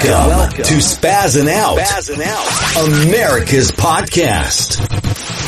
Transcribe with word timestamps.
Welcome, 0.00 0.64
to 0.64 0.80
Out, 1.48 1.76
Out, 2.22 3.06
America's 3.06 3.70
podcast. 3.70 4.80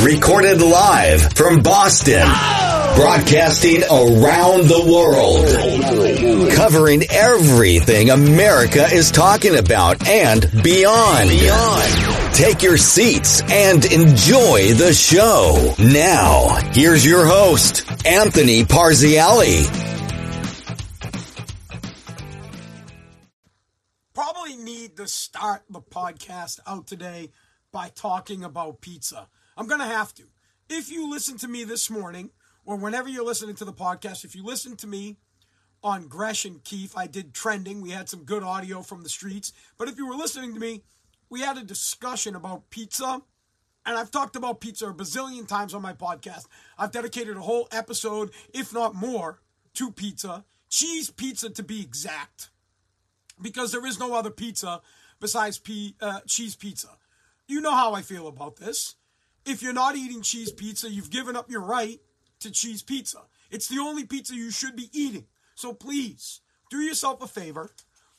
Recorded 0.05 0.61
live 0.61 1.33
from 1.33 1.61
Boston. 1.61 2.70
Broadcasting 2.97 3.83
around 3.85 4.69
the 4.69 4.85
world. 4.87 6.53
Covering 6.55 7.03
everything 7.11 8.11
America 8.11 8.85
is 8.93 9.11
talking 9.11 9.57
about 9.57 10.07
and 10.07 10.43
beyond. 10.63 11.31
Beyond. 11.31 12.35
Take 12.35 12.63
your 12.63 12.77
seats 12.77 13.43
and 13.51 13.85
enjoy 13.85 14.75
the 14.75 14.93
show. 14.93 15.75
Now, 15.79 16.49
here's 16.73 17.05
your 17.05 17.27
host, 17.27 17.85
Anthony 18.07 18.65
Parziale. 18.65 19.67
Probably 24.15 24.57
need 24.57 24.97
to 24.97 25.07
start 25.07 25.63
the 25.71 25.81
podcast 25.81 26.61
out 26.67 26.87
today 26.87 27.31
by 27.73 27.91
talking 27.95 28.45
about 28.45 28.81
pizza. 28.81 29.29
I'm 29.57 29.67
going 29.67 29.81
to 29.81 29.87
have 29.87 30.13
to. 30.15 30.25
If 30.69 30.91
you 30.91 31.11
listen 31.11 31.37
to 31.39 31.49
me 31.49 31.65
this 31.65 31.91
morning, 31.91 32.31
or 32.71 32.77
whenever 32.77 33.09
you're 33.09 33.25
listening 33.25 33.57
to 33.57 33.65
the 33.65 33.73
podcast, 33.73 34.25
if 34.25 34.37
you 34.37 34.45
listen 34.45 34.77
to 34.77 34.87
me 34.87 35.17
on 35.83 36.07
Gresh 36.07 36.45
and 36.45 36.63
Keefe, 36.63 36.97
I 36.97 37.09
did 37.09 37.35
trending. 37.35 37.81
We 37.81 37.91
had 37.91 38.09
some 38.09 38.23
good 38.23 38.45
audio 38.45 38.81
from 38.81 39.03
the 39.03 39.09
streets. 39.09 39.53
But 39.77 39.89
if 39.89 39.99
you 39.99 40.07
were 40.07 40.15
listening 40.15 40.55
to 40.55 40.61
me, 40.61 40.85
we 41.29 41.41
had 41.41 41.57
a 41.57 41.65
discussion 41.65 42.37
about 42.37 42.71
pizza. 42.71 43.23
And 43.85 43.99
I've 43.99 44.13
talked 44.13 44.37
about 44.37 44.61
pizza 44.61 44.87
a 44.87 44.95
bazillion 44.95 45.49
times 45.49 45.75
on 45.75 45.83
my 45.83 45.95
podcast. 45.95 46.47
I've 46.79 46.93
dedicated 46.93 47.37
a 47.37 47.41
whole 47.41 47.67
episode, 47.73 48.31
if 48.55 48.73
not 48.73 48.95
more, 48.95 49.41
to 49.75 49.91
pizza. 49.91 50.45
Cheese 50.69 51.11
pizza 51.11 51.51
to 51.51 51.65
be 51.65 51.81
exact 51.81 52.51
because 53.43 53.73
there 53.73 53.85
is 53.85 53.99
no 53.99 54.15
other 54.15 54.31
pizza 54.31 54.81
besides 55.19 55.59
p- 55.59 55.97
uh, 56.01 56.21
cheese 56.25 56.55
pizza. 56.55 56.91
You 57.49 57.61
know 57.61 57.75
how 57.75 57.95
I 57.95 58.03
feel 58.03 58.29
about 58.29 58.59
this. 58.59 58.95
If 59.45 59.61
you're 59.61 59.73
not 59.73 59.97
eating 59.97 60.23
cheese 60.23 60.53
pizza, 60.53 60.89
you've 60.89 61.11
given 61.11 61.35
up 61.35 61.51
your 61.51 61.63
right 61.63 61.99
to 62.41 62.51
cheese 62.51 62.83
pizza. 62.83 63.21
It's 63.51 63.69
the 63.69 63.79
only 63.79 64.05
pizza 64.05 64.35
you 64.35 64.51
should 64.51 64.77
be 64.77 64.91
eating. 64.93 65.27
So 65.55 65.73
please 65.73 66.41
do 66.71 66.79
yourself 66.79 67.23
a 67.23 67.27
favor. 67.27 67.71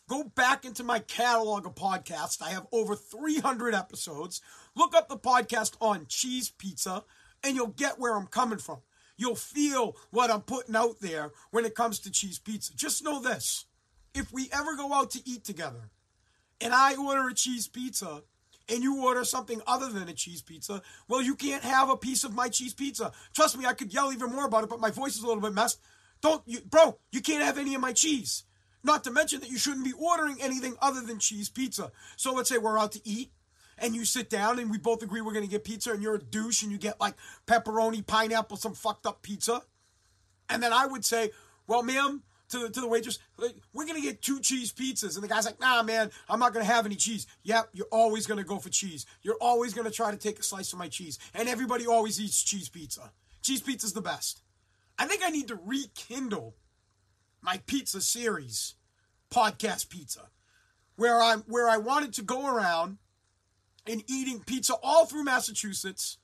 Go 0.07 0.23
back 0.23 0.65
into 0.65 0.83
my 0.83 0.99
catalog 0.99 1.65
of 1.65 1.75
podcasts. 1.75 2.41
I 2.41 2.49
have 2.49 2.67
over 2.71 2.95
300 2.95 3.73
episodes. 3.73 4.41
Look 4.75 4.95
up 4.95 5.09
the 5.09 5.17
podcast 5.17 5.75
on 5.79 6.05
cheese 6.07 6.49
pizza 6.49 7.03
and 7.43 7.55
you'll 7.55 7.67
get 7.67 7.99
where 7.99 8.15
I'm 8.15 8.27
coming 8.27 8.59
from. 8.59 8.79
You'll 9.17 9.35
feel 9.35 9.95
what 10.09 10.31
I'm 10.31 10.41
putting 10.41 10.75
out 10.75 10.99
there 10.99 11.31
when 11.51 11.65
it 11.65 11.75
comes 11.75 11.99
to 11.99 12.11
cheese 12.11 12.39
pizza. 12.39 12.75
Just 12.75 13.03
know 13.03 13.21
this 13.21 13.65
if 14.13 14.33
we 14.33 14.49
ever 14.51 14.75
go 14.75 14.93
out 14.93 15.11
to 15.11 15.21
eat 15.29 15.43
together 15.43 15.89
and 16.59 16.73
I 16.73 16.95
order 16.95 17.27
a 17.27 17.33
cheese 17.33 17.67
pizza 17.67 18.23
and 18.69 18.83
you 18.83 19.03
order 19.03 19.23
something 19.23 19.61
other 19.67 19.89
than 19.89 20.07
a 20.07 20.13
cheese 20.13 20.41
pizza, 20.41 20.81
well, 21.07 21.21
you 21.21 21.35
can't 21.35 21.63
have 21.63 21.89
a 21.89 21.97
piece 21.97 22.23
of 22.23 22.33
my 22.33 22.49
cheese 22.49 22.73
pizza. 22.73 23.11
Trust 23.33 23.57
me, 23.57 23.65
I 23.65 23.73
could 23.73 23.93
yell 23.93 24.13
even 24.13 24.31
more 24.31 24.45
about 24.45 24.63
it, 24.63 24.69
but 24.69 24.79
my 24.79 24.91
voice 24.91 25.15
is 25.15 25.23
a 25.23 25.27
little 25.27 25.41
bit 25.41 25.53
messed. 25.53 25.79
Don't 26.21 26.41
you, 26.45 26.59
bro, 26.61 26.97
you 27.11 27.21
can't 27.21 27.43
have 27.43 27.57
any 27.57 27.75
of 27.75 27.81
my 27.81 27.93
cheese. 27.93 28.43
Not 28.83 29.03
to 29.03 29.11
mention 29.11 29.41
that 29.41 29.49
you 29.49 29.57
shouldn't 29.57 29.85
be 29.85 29.93
ordering 29.93 30.37
anything 30.41 30.75
other 30.81 31.01
than 31.01 31.19
cheese 31.19 31.49
pizza. 31.49 31.91
So 32.15 32.33
let's 32.33 32.49
say 32.49 32.57
we're 32.57 32.79
out 32.79 32.93
to 32.93 33.07
eat 33.07 33.31
and 33.77 33.95
you 33.95 34.05
sit 34.05 34.29
down 34.29 34.59
and 34.59 34.71
we 34.71 34.77
both 34.77 35.03
agree 35.03 35.21
we're 35.21 35.33
going 35.33 35.45
to 35.45 35.51
get 35.51 35.63
pizza 35.63 35.91
and 35.91 36.01
you're 36.01 36.15
a 36.15 36.19
douche 36.19 36.63
and 36.63 36.71
you 36.71 36.77
get 36.77 36.99
like 36.99 37.15
pepperoni, 37.45 38.05
pineapple, 38.05 38.57
some 38.57 38.73
fucked 38.73 39.05
up 39.05 39.21
pizza. 39.21 39.61
And 40.49 40.61
then 40.61 40.73
I 40.73 40.85
would 40.85 41.05
say, 41.05 41.31
well, 41.67 41.83
ma'am, 41.83 42.23
to 42.51 42.59
the, 42.59 42.69
to 42.69 42.81
the 42.81 42.87
waitress, 42.87 43.19
we're 43.37 43.85
going 43.85 43.95
to 43.95 44.01
get 44.01 44.21
two 44.21 44.39
cheese 44.39 44.71
pizzas. 44.71 45.15
And 45.15 45.23
the 45.23 45.27
guy's 45.27 45.45
like, 45.45 45.59
nah, 45.59 45.83
man, 45.83 46.11
I'm 46.29 46.39
not 46.39 46.53
going 46.53 46.65
to 46.65 46.71
have 46.71 46.85
any 46.85 46.95
cheese. 46.95 47.27
Yep, 47.43 47.69
you're 47.73 47.87
always 47.91 48.27
going 48.27 48.37
to 48.37 48.43
go 48.43 48.59
for 48.59 48.69
cheese. 48.69 49.05
You're 49.21 49.37
always 49.41 49.73
going 49.73 49.85
to 49.85 49.93
try 49.93 50.11
to 50.11 50.17
take 50.17 50.39
a 50.39 50.43
slice 50.43 50.71
of 50.73 50.79
my 50.79 50.87
cheese. 50.87 51.17
And 51.33 51.49
everybody 51.49 51.87
always 51.87 52.19
eats 52.19 52.41
cheese 52.41 52.69
pizza. 52.69 53.11
Cheese 53.41 53.61
pizza's 53.61 53.93
the 53.93 54.01
best. 54.01 54.41
I 54.99 55.07
think 55.07 55.23
I 55.25 55.29
need 55.29 55.47
to 55.47 55.59
rekindle 55.65 56.55
my 57.41 57.59
pizza 57.65 58.01
series, 58.01 58.75
podcast 59.31 59.89
pizza, 59.89 60.29
where 60.95 61.19
I'm 61.21 61.39
where 61.47 61.67
I 61.67 61.77
wanted 61.77 62.13
to 62.13 62.21
go 62.21 62.45
around 62.45 62.99
and 63.87 64.03
eating 64.07 64.41
pizza 64.45 64.75
all 64.83 65.07
through 65.07 65.23
Massachusetts, 65.23 66.17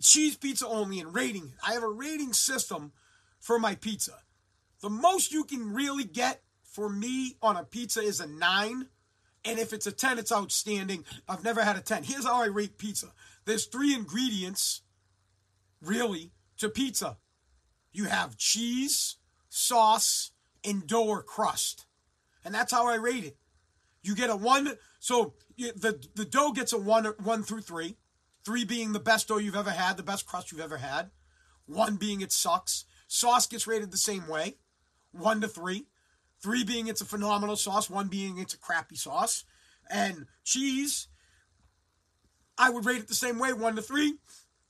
cheese 0.00 0.36
pizza 0.36 0.66
only, 0.66 1.00
and 1.00 1.14
rating 1.14 1.44
it. 1.44 1.58
I 1.66 1.72
have 1.72 1.82
a 1.82 1.88
rating 1.88 2.34
system 2.34 2.92
for 3.40 3.58
my 3.58 3.74
pizza. 3.74 4.18
The 4.80 4.90
most 4.90 5.32
you 5.32 5.44
can 5.44 5.72
really 5.72 6.04
get 6.04 6.42
for 6.62 6.88
me 6.88 7.36
on 7.42 7.56
a 7.56 7.64
pizza 7.64 8.00
is 8.00 8.20
a 8.20 8.26
nine. 8.26 8.86
And 9.44 9.58
if 9.58 9.72
it's 9.72 9.86
a 9.86 9.92
10, 9.92 10.18
it's 10.18 10.32
outstanding. 10.32 11.04
I've 11.28 11.44
never 11.44 11.62
had 11.62 11.76
a 11.76 11.80
10. 11.80 12.04
Here's 12.04 12.24
how 12.24 12.42
I 12.42 12.46
rate 12.46 12.78
pizza 12.78 13.08
there's 13.44 13.66
three 13.66 13.94
ingredients, 13.94 14.82
really, 15.80 16.32
to 16.58 16.68
pizza 16.68 17.16
you 17.92 18.04
have 18.04 18.36
cheese, 18.36 19.16
sauce, 19.48 20.32
and 20.64 20.86
dough 20.86 21.08
or 21.08 21.22
crust. 21.22 21.86
And 22.44 22.54
that's 22.54 22.72
how 22.72 22.86
I 22.86 22.96
rate 22.96 23.24
it. 23.24 23.36
You 24.02 24.14
get 24.14 24.30
a 24.30 24.36
one, 24.36 24.76
so 25.00 25.34
the, 25.56 26.06
the 26.14 26.24
dough 26.24 26.52
gets 26.52 26.72
a 26.72 26.78
one, 26.78 27.06
one 27.22 27.42
through 27.42 27.62
three. 27.62 27.96
Three 28.44 28.64
being 28.64 28.92
the 28.92 29.00
best 29.00 29.28
dough 29.28 29.38
you've 29.38 29.56
ever 29.56 29.70
had, 29.70 29.96
the 29.96 30.02
best 30.02 30.26
crust 30.26 30.52
you've 30.52 30.60
ever 30.60 30.78
had. 30.78 31.10
One 31.66 31.96
being 31.96 32.20
it 32.20 32.32
sucks. 32.32 32.84
Sauce 33.08 33.46
gets 33.46 33.66
rated 33.66 33.90
the 33.90 33.98
same 33.98 34.28
way 34.28 34.56
one 35.12 35.40
to 35.40 35.48
three. 35.48 35.86
Three 36.40 36.64
being 36.64 36.86
it's 36.86 37.00
a 37.00 37.04
phenomenal 37.04 37.56
sauce, 37.56 37.90
one 37.90 38.08
being 38.08 38.38
it's 38.38 38.54
a 38.54 38.58
crappy 38.58 38.96
sauce. 38.96 39.44
And 39.90 40.26
cheese, 40.44 41.08
I 42.56 42.70
would 42.70 42.84
rate 42.84 43.00
it 43.00 43.08
the 43.08 43.14
same 43.14 43.38
way, 43.38 43.52
one 43.52 43.76
to 43.76 43.82
three. 43.82 44.14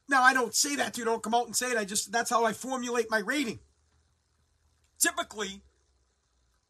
Now 0.09 0.23
I 0.23 0.33
don't 0.33 0.55
say 0.55 0.77
that 0.77 0.95
to 0.95 1.01
you, 1.01 1.05
don't 1.05 1.23
come 1.23 1.35
out 1.35 1.47
and 1.47 1.55
say 1.55 1.71
it. 1.71 1.77
I 1.77 1.85
just 1.85 2.11
that's 2.11 2.31
how 2.31 2.45
I 2.45 2.53
formulate 2.53 3.11
my 3.11 3.19
rating. 3.19 3.61
Typically, 4.99 5.63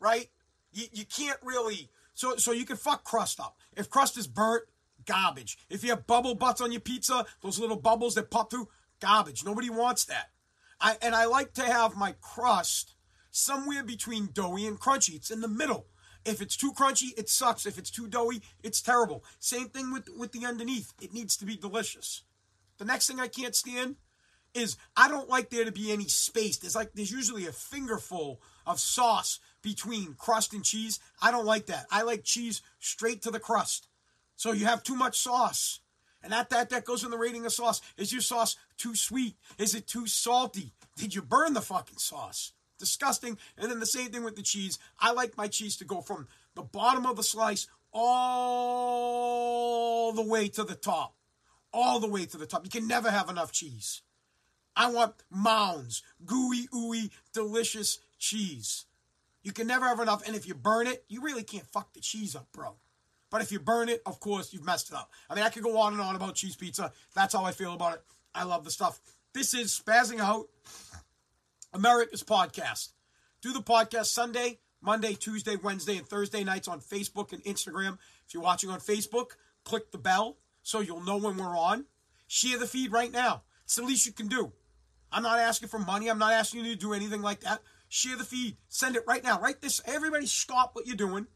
right? 0.00 0.29
You, 0.73 0.87
you 0.93 1.05
can't 1.05 1.39
really 1.43 1.91
so 2.15 2.37
so 2.37 2.53
you 2.53 2.65
can 2.65 2.77
fuck 2.77 3.05
crust 3.05 3.39
up. 3.39 3.56
If 3.77 3.89
crust 3.89 4.19
is 4.19 4.27
burnt, 4.27 4.65
garbage. 5.06 5.59
If 5.71 5.85
you 5.85 5.91
have 5.91 6.06
bubble 6.06 6.35
butts 6.35 6.61
on 6.61 6.73
your 6.73 6.81
pizza, 6.81 7.25
those 7.41 7.61
little 7.61 7.77
bubbles 7.77 8.17
that 8.17 8.31
pop 8.31 8.50
through, 8.50 8.69
garbage. 9.00 9.45
Nobody 9.45 9.71
wants 9.71 10.05
that. 10.06 10.31
I 10.81 10.97
and 11.00 11.15
I 11.15 11.27
like 11.27 11.55
to 11.55 11.62
have 11.62 11.97
my 11.97 12.15
crust 12.21 12.95
somewhere 13.31 13.83
between 13.83 14.31
doughy 14.33 14.66
and 14.66 14.81
crunchy. 14.81 15.15
It's 15.15 15.31
in 15.31 15.41
the 15.41 15.49
middle. 15.49 15.87
If 16.25 16.43
it's 16.43 16.56
too 16.56 16.72
crunchy, 16.72 17.16
it 17.16 17.28
sucks. 17.28 17.66
If 17.66 17.78
it's 17.78 17.91
too 17.91 18.06
doughy, 18.06 18.43
it's 18.62 18.83
terrible. 18.83 19.25
Same 19.39 19.69
thing 19.69 19.93
with 19.93 20.09
with 20.16 20.33
the 20.33 20.44
underneath. 20.47 20.93
It 21.00 21.12
needs 21.12 21.37
to 21.38 21.47
be 21.47 21.56
delicious. 21.56 22.22
The 22.78 22.84
next 22.84 23.06
thing 23.06 23.20
I 23.20 23.29
can't 23.29 23.56
stand 23.56 23.97
is 24.55 24.76
I 24.97 25.08
don't 25.08 25.29
like 25.29 25.50
there 25.50 25.64
to 25.64 25.73
be 25.73 25.93
any 25.93 26.08
space. 26.08 26.58
There's 26.58 26.76
like 26.76 26.93
there's 26.94 27.11
usually 27.11 27.47
a 27.47 27.53
fingerful 27.53 28.41
of 28.67 28.81
sauce 28.81 29.41
between 29.62 30.14
crust 30.14 30.53
and 30.53 30.64
cheese. 30.64 31.00
I 31.23 31.31
don't 31.31 31.47
like 31.47 31.67
that. 31.67 31.87
I 31.91 32.03
like 32.03 32.25
cheese 32.25 32.62
straight 32.79 33.23
to 33.23 33.31
the 33.31 33.41
crust. 33.41 33.88
So 34.37 34.53
you 34.53 34.67
have 34.67 34.82
too 34.82 34.94
much 34.94 35.19
sauce. 35.19 35.81
And 36.23 36.32
that 36.32 36.50
that 36.50 36.70
that 36.70 36.85
goes 36.85 37.05
in 37.05 37.11
the 37.11 37.19
rating 37.19 37.47
of 37.47 37.53
sauce. 37.53 37.81
Is 37.97 38.12
your 38.12 38.20
sauce 38.20 38.56
too 38.76 38.94
sweet? 38.94 39.37
Is 39.56 39.75
it 39.75 39.87
too 39.87 40.06
salty? 40.06 40.73
Did 40.97 41.14
you 41.14 41.23
burn 41.23 41.55
the 41.55 41.61
fucking 41.61 41.99
sauce? 41.99 42.53
Disgusting. 42.79 43.39
And 43.57 43.71
then 43.71 43.81
the 43.81 43.87
same 43.87 44.11
thing 44.11 44.25
with 44.25 44.37
the 44.37 44.43
cheese. 44.43 44.79
I 44.99 45.13
like 45.13 45.37
my 45.37 45.49
cheese 45.49 45.77
to 45.77 45.85
go 45.85 46.01
from 46.01 46.29
the 46.55 46.63
bottom 46.63 47.07
of 47.07 47.17
the 47.17 47.23
slice 47.23 47.67
all 47.93 48.93
the 50.13 50.23
way 50.23 50.49
to 50.49 50.65
the 50.65 50.75
top. 50.75 51.15
All 51.73 52.01
the 52.01 52.09
way 52.09 52.25
to 52.27 52.39
the 52.39 52.47
top. 52.47 52.65
You 52.65 52.71
can 52.71 52.89
never 52.89 53.11
have 53.11 53.29
enough 53.29 53.53
cheese. 53.53 54.03
I 54.75 54.91
want 54.91 55.15
mounds, 55.31 56.03
gooey, 56.25 56.69
ooey, 56.73 57.11
delicious 57.33 57.99
cheese. 58.19 58.87
You 59.43 59.53
can 59.53 59.67
never 59.67 59.87
have 59.87 60.01
enough. 60.01 60.27
And 60.27 60.37
if 60.37 60.47
you 60.47 60.55
burn 60.55 60.87
it, 60.87 61.05
you 61.09 61.21
really 61.21 61.43
can't 61.43 61.67
fuck 61.67 61.93
the 61.93 62.01
cheese 62.01 62.35
up, 62.37 62.47
bro. 62.53 62.77
But 63.31 63.43
if 63.43 63.53
you 63.53 63.61
burn 63.61 63.89
it, 63.89 64.03
of 64.07 64.21
course, 64.21 64.53
you've 64.53 64.65
messed 64.65 64.89
it 64.91 64.95
up. 64.95 65.11
I 65.29 65.35
mean, 65.35 65.45
I 65.45 65.51
could 65.51 65.63
go 65.63 65.79
on 65.79 65.93
and 65.93 66.01
on 66.01 66.17
about 66.17 66.35
cheese 66.35 66.57
pizza. 66.57 66.93
That's 67.15 67.35
how 67.35 67.45
I 67.45 67.53
feel 67.53 67.75
about 67.75 67.95
it. 67.95 68.03
I 68.35 68.45
love 68.45 68.65
the 68.65 68.71
stuff. 68.71 69.01
This 69.35 69.53
is 69.53 69.79
Spazzing 69.79 70.21
Out, 70.21 70.49
America's 71.73 72.23
podcast. 72.23 72.88
Do 73.43 73.53
the 73.53 73.61
podcast 73.61 74.06
Sunday, 74.06 74.59
Monday, 74.81 75.15
Tuesday, 75.15 75.56
Wednesday, 75.56 75.97
and 75.97 76.06
Thursday 76.06 76.44
nights 76.44 76.69
on 76.69 76.81
Facebook 76.81 77.32
and 77.32 77.43
Instagram. 77.44 77.99
If 78.26 78.35
you're 78.35 78.43
watching 78.43 78.70
on 78.70 78.81
Facebook, 78.81 79.32
click 79.65 79.91
the 79.91 79.99
bell 79.99 80.38
so 80.62 80.81
you'll 80.81 81.05
know 81.05 81.17
when 81.17 81.37
we're 81.37 81.56
on. 81.56 81.87
Share 82.26 82.59
the 82.59 82.67
feed 82.67 82.93
right 82.93 83.12
now. 83.12 83.43
It's 83.65 83.76
the 83.76 83.82
least 83.82 84.06
you 84.06 84.12
can 84.12 84.29
do. 84.29 84.53
I'm 85.11 85.23
not 85.23 85.38
asking 85.38 85.69
for 85.69 85.79
money. 85.79 86.09
I'm 86.09 86.19
not 86.19 86.32
asking 86.32 86.65
you 86.65 86.75
to 86.75 86.79
do 86.79 86.93
anything 86.93 87.23
like 87.23 87.41
that. 87.41 87.61
Share 87.88 88.17
the 88.17 88.25
feed. 88.25 88.56
Send 88.69 88.97
it 88.97 89.05
right 89.06 89.25
now. 89.25 89.41
Right 89.41 89.61
this. 89.61 89.81
Everybody 89.87 90.26
stop 90.26 90.75
what 90.75 90.87
you're 90.87 90.97
doing 90.97 91.26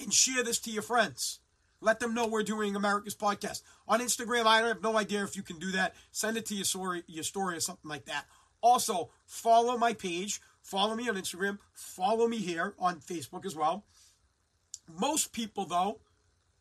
and 0.00 0.12
share 0.12 0.42
this 0.42 0.58
to 0.60 0.70
your 0.70 0.82
friends. 0.82 1.40
Let 1.80 1.98
them 1.98 2.14
know 2.14 2.26
we're 2.26 2.42
doing 2.44 2.76
America's 2.76 3.16
podcast. 3.16 3.62
On 3.88 4.00
Instagram, 4.00 4.46
I 4.46 4.58
have 4.66 4.82
no 4.82 4.96
idea 4.96 5.24
if 5.24 5.36
you 5.36 5.42
can 5.42 5.58
do 5.58 5.72
that. 5.72 5.94
Send 6.12 6.36
it 6.36 6.46
to 6.46 6.54
your 6.54 6.64
story, 6.64 7.02
your 7.08 7.24
story 7.24 7.56
or 7.56 7.60
something 7.60 7.88
like 7.88 8.04
that. 8.06 8.26
Also, 8.62 9.10
follow 9.26 9.76
my 9.76 9.92
page. 9.92 10.40
Follow 10.62 10.94
me 10.94 11.08
on 11.08 11.16
Instagram. 11.16 11.58
Follow 11.74 12.28
me 12.28 12.38
here 12.38 12.74
on 12.78 13.00
Facebook 13.00 13.44
as 13.44 13.54
well. 13.56 13.84
Most 14.88 15.32
people, 15.32 15.66
though, 15.66 16.00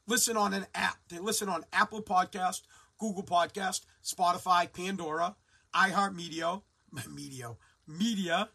listen 0.07 0.35
on 0.35 0.53
an 0.53 0.65
app. 0.73 0.97
They 1.09 1.19
listen 1.19 1.47
on 1.47 1.63
Apple 1.71 2.01
Podcast, 2.01 2.61
Google 2.99 3.23
Podcast, 3.23 3.81
Spotify, 4.03 4.71
Pandora, 4.71 5.35
iHeartMedia, 5.75 6.61
Media, 7.13 7.55
Media, 7.87 8.49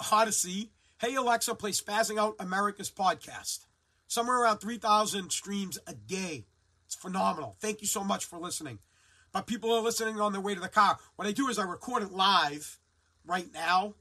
Audacy. 0.00 0.68
Hey 0.98 1.14
Alexa, 1.14 1.54
play 1.56 1.72
Spazzing 1.72 2.18
Out 2.18 2.36
America's 2.38 2.90
podcast. 2.90 3.66
Somewhere 4.06 4.42
around 4.42 4.58
3,000 4.58 5.30
streams 5.32 5.78
a 5.86 5.94
day. 5.94 6.46
It's 6.86 6.94
phenomenal. 6.94 7.56
Thank 7.58 7.80
you 7.80 7.86
so 7.86 8.04
much 8.04 8.24
for 8.26 8.38
listening. 8.38 8.78
But 9.32 9.46
people 9.46 9.72
are 9.72 9.80
listening 9.80 10.20
on 10.20 10.32
their 10.32 10.40
way 10.40 10.54
to 10.54 10.60
the 10.60 10.68
car. 10.68 10.98
What 11.16 11.26
I 11.26 11.32
do 11.32 11.48
is 11.48 11.58
I 11.58 11.64
record 11.64 12.02
it 12.02 12.12
live 12.12 12.78
right 13.26 13.52
now 13.52 13.94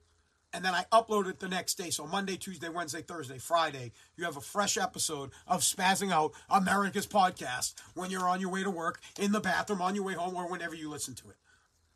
and 0.54 0.66
then 0.66 0.74
I 0.74 0.86
upload 0.92 1.30
it 1.30 1.40
the 1.40 1.48
next 1.48 1.76
day. 1.76 1.90
So 1.90 2.06
Monday, 2.06 2.36
Tuesday, 2.36 2.70
Wednesday, 2.70 3.02
Thursday, 3.02 3.38
Friday, 3.38 3.94
you 4.18 4.26
have 4.26 4.38
a 4.38 4.42
fresh 4.42 4.78
episode 4.78 5.32
of 5.48 5.62
Spazzing 5.62 6.12
Out 6.12 6.34
America's 6.50 7.08
podcast 7.08 7.74
when 7.94 8.12
you're 8.12 8.28
on 8.28 8.42
your 8.42 8.52
way 8.52 8.64
to 8.64 8.70
work, 8.70 9.00
in 9.20 9.32
the 9.32 9.40
bathroom, 9.40 9.82
on 9.82 9.96
your 9.96 10.04
way 10.04 10.14
home, 10.14 10.36
or 10.36 10.50
whenever 10.50 10.76
you 10.76 10.90
listen 10.90 11.16
to 11.16 11.30
it. 11.30 11.38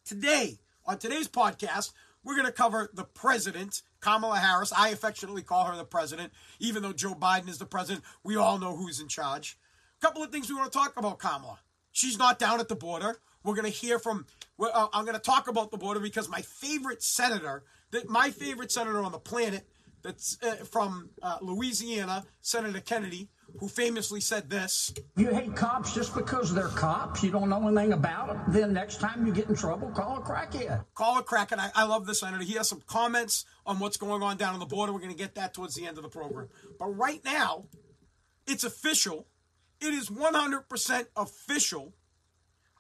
Today, 0.05 0.59
on 0.85 0.97
today's 0.97 1.27
podcast, 1.27 1.91
we're 2.23 2.35
going 2.35 2.47
to 2.47 2.51
cover 2.51 2.89
the 2.93 3.03
president, 3.03 3.81
Kamala 3.99 4.37
Harris. 4.37 4.73
I 4.75 4.89
affectionately 4.89 5.41
call 5.41 5.65
her 5.65 5.75
the 5.75 5.83
president, 5.83 6.31
even 6.59 6.81
though 6.81 6.93
Joe 6.93 7.13
Biden 7.13 7.49
is 7.49 7.57
the 7.57 7.65
president. 7.65 8.05
We 8.23 8.35
all 8.35 8.57
know 8.57 8.75
who's 8.75 8.99
in 8.99 9.07
charge. 9.07 9.57
A 10.01 10.05
couple 10.05 10.23
of 10.23 10.31
things 10.31 10.49
we 10.49 10.55
want 10.55 10.71
to 10.71 10.77
talk 10.77 10.97
about 10.97 11.19
Kamala. 11.19 11.59
She's 11.91 12.17
not 12.17 12.39
down 12.39 12.59
at 12.59 12.67
the 12.67 12.75
border. 12.75 13.19
We're 13.43 13.55
going 13.55 13.71
to 13.71 13.77
hear 13.77 13.99
from, 13.99 14.25
I'm 14.59 15.05
going 15.05 15.15
to 15.15 15.21
talk 15.21 15.47
about 15.47 15.71
the 15.71 15.77
border 15.77 15.99
because 15.99 16.29
my 16.29 16.41
favorite 16.41 17.03
senator, 17.03 17.63
that 17.91 18.09
my 18.09 18.29
favorite 18.29 18.71
senator 18.71 18.99
on 19.03 19.11
the 19.11 19.19
planet, 19.19 19.67
that's 20.05 20.37
uh, 20.43 20.63
from 20.65 21.09
uh, 21.23 21.37
Louisiana, 21.41 22.25
Senator 22.41 22.79
Kennedy, 22.79 23.27
who 23.59 23.67
famously 23.67 24.21
said 24.21 24.49
this 24.51 24.93
You 25.17 25.33
hate 25.33 25.55
cops 25.55 25.95
just 25.95 26.13
because 26.13 26.53
they're 26.53 26.67
cops? 26.67 27.23
You 27.23 27.31
don't 27.31 27.49
know 27.49 27.67
anything 27.67 27.93
about 27.93 28.27
them. 28.27 28.43
Then 28.47 28.73
next 28.73 28.99
time 28.99 29.25
you 29.25 29.33
get 29.33 29.49
in 29.49 29.55
trouble, 29.55 29.89
call 29.89 30.17
a 30.17 30.21
crackhead. 30.21 30.85
Call 30.93 31.17
a 31.17 31.23
crackhead. 31.23 31.57
I, 31.57 31.71
I 31.73 31.83
love 31.85 32.05
this 32.05 32.19
senator. 32.19 32.43
He 32.43 32.53
has 32.53 32.69
some 32.69 32.81
comments 32.85 33.45
on 33.65 33.79
what's 33.79 33.97
going 33.97 34.21
on 34.21 34.37
down 34.37 34.53
on 34.53 34.59
the 34.59 34.67
border. 34.67 34.93
We're 34.93 34.99
going 34.99 35.11
to 35.11 35.17
get 35.17 35.35
that 35.35 35.55
towards 35.55 35.73
the 35.73 35.87
end 35.87 35.97
of 35.97 36.03
the 36.03 36.09
program. 36.09 36.49
But 36.77 36.89
right 36.89 37.23
now, 37.25 37.65
it's 38.45 38.63
official. 38.63 39.25
It 39.81 39.93
is 39.93 40.09
100% 40.09 41.05
official. 41.15 41.93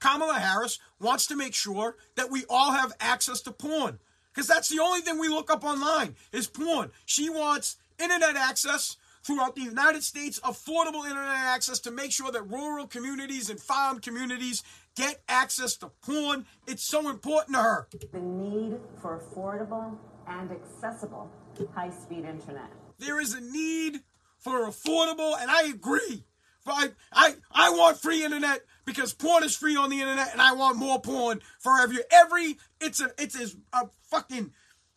Kamala 0.05 0.39
Harris 0.39 0.77
wants 0.99 1.25
to 1.27 1.35
make 1.35 1.55
sure 1.55 1.95
that 2.15 2.29
we 2.29 2.43
all 2.47 2.71
have 2.71 2.93
access 2.99 3.41
to 3.41 3.51
porn. 3.51 3.97
Because 4.31 4.47
that's 4.47 4.69
the 4.69 4.79
only 4.79 5.01
thing 5.01 5.17
we 5.17 5.29
look 5.29 5.49
up 5.49 5.63
online 5.63 6.15
is 6.31 6.45
porn. 6.45 6.91
She 7.05 7.29
wants 7.29 7.77
internet 7.97 8.35
access 8.35 8.97
throughout 9.23 9.55
the 9.55 9.63
United 9.63 10.03
States, 10.03 10.39
affordable 10.41 11.09
internet 11.09 11.37
access 11.37 11.79
to 11.79 11.91
make 11.91 12.11
sure 12.11 12.31
that 12.31 12.43
rural 12.43 12.85
communities 12.85 13.49
and 13.49 13.59
farm 13.59 13.99
communities 13.99 14.61
get 14.95 15.23
access 15.27 15.75
to 15.77 15.89
porn. 16.03 16.45
It's 16.67 16.83
so 16.83 17.09
important 17.09 17.55
to 17.55 17.63
her. 17.63 17.87
The 18.11 18.19
need 18.19 18.77
for 19.01 19.19
affordable 19.19 19.97
and 20.27 20.51
accessible 20.51 21.31
high 21.73 21.89
speed 21.89 22.25
internet. 22.25 22.69
There 22.99 23.19
is 23.19 23.33
a 23.33 23.41
need 23.41 24.01
for 24.37 24.67
affordable, 24.67 25.33
and 25.39 25.49
I 25.49 25.63
agree. 25.63 26.25
I, 26.65 26.89
I, 27.11 27.35
I 27.51 27.69
want 27.71 27.97
free 27.97 28.23
internet 28.23 28.61
because 28.85 29.13
porn 29.13 29.43
is 29.43 29.55
free 29.55 29.75
on 29.75 29.89
the 29.89 30.01
internet, 30.01 30.31
and 30.31 30.41
I 30.41 30.53
want 30.53 30.77
more 30.77 30.99
porn 31.01 31.41
for 31.59 31.79
every 31.79 31.99
every. 32.11 32.57
It's 32.79 33.01
a 33.01 33.11
it's 33.17 33.39
a, 33.39 33.55
a 33.77 33.89
fucking 34.09 34.51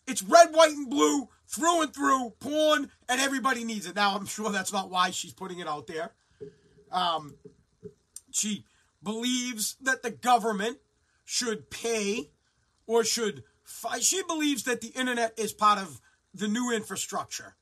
it's 0.07 0.23
red, 0.23 0.55
white, 0.55 0.73
and 0.73 0.89
blue 0.89 1.29
through 1.49 1.83
and 1.83 1.95
through, 1.95 2.35
porn, 2.41 2.91
and 3.09 3.21
everybody 3.21 3.65
needs 3.65 3.87
it. 3.87 3.97
Now, 3.97 4.17
I'm 4.17 4.27
sure 4.27 4.51
that's 4.51 4.73
not 4.73 4.91
why 4.91 5.11
she's 5.11 5.33
putting 5.33 5.59
it 5.59 5.69
out 5.69 5.87
there. 5.87 6.13
Um, 6.93 7.37
she 8.31 8.65
believes 9.03 9.77
that 9.81 10.03
the 10.03 10.11
government 10.11 10.79
should 11.25 11.71
pay 11.71 12.31
or 12.87 13.05
should. 13.05 13.45
She 14.01 14.23
believes 14.23 14.65
that 14.65 14.81
the 14.81 14.89
internet 14.89 15.39
is 15.39 15.53
part 15.53 15.79
of 15.79 16.01
the 16.35 16.49
new 16.49 16.73
infrastructure. 16.73 17.57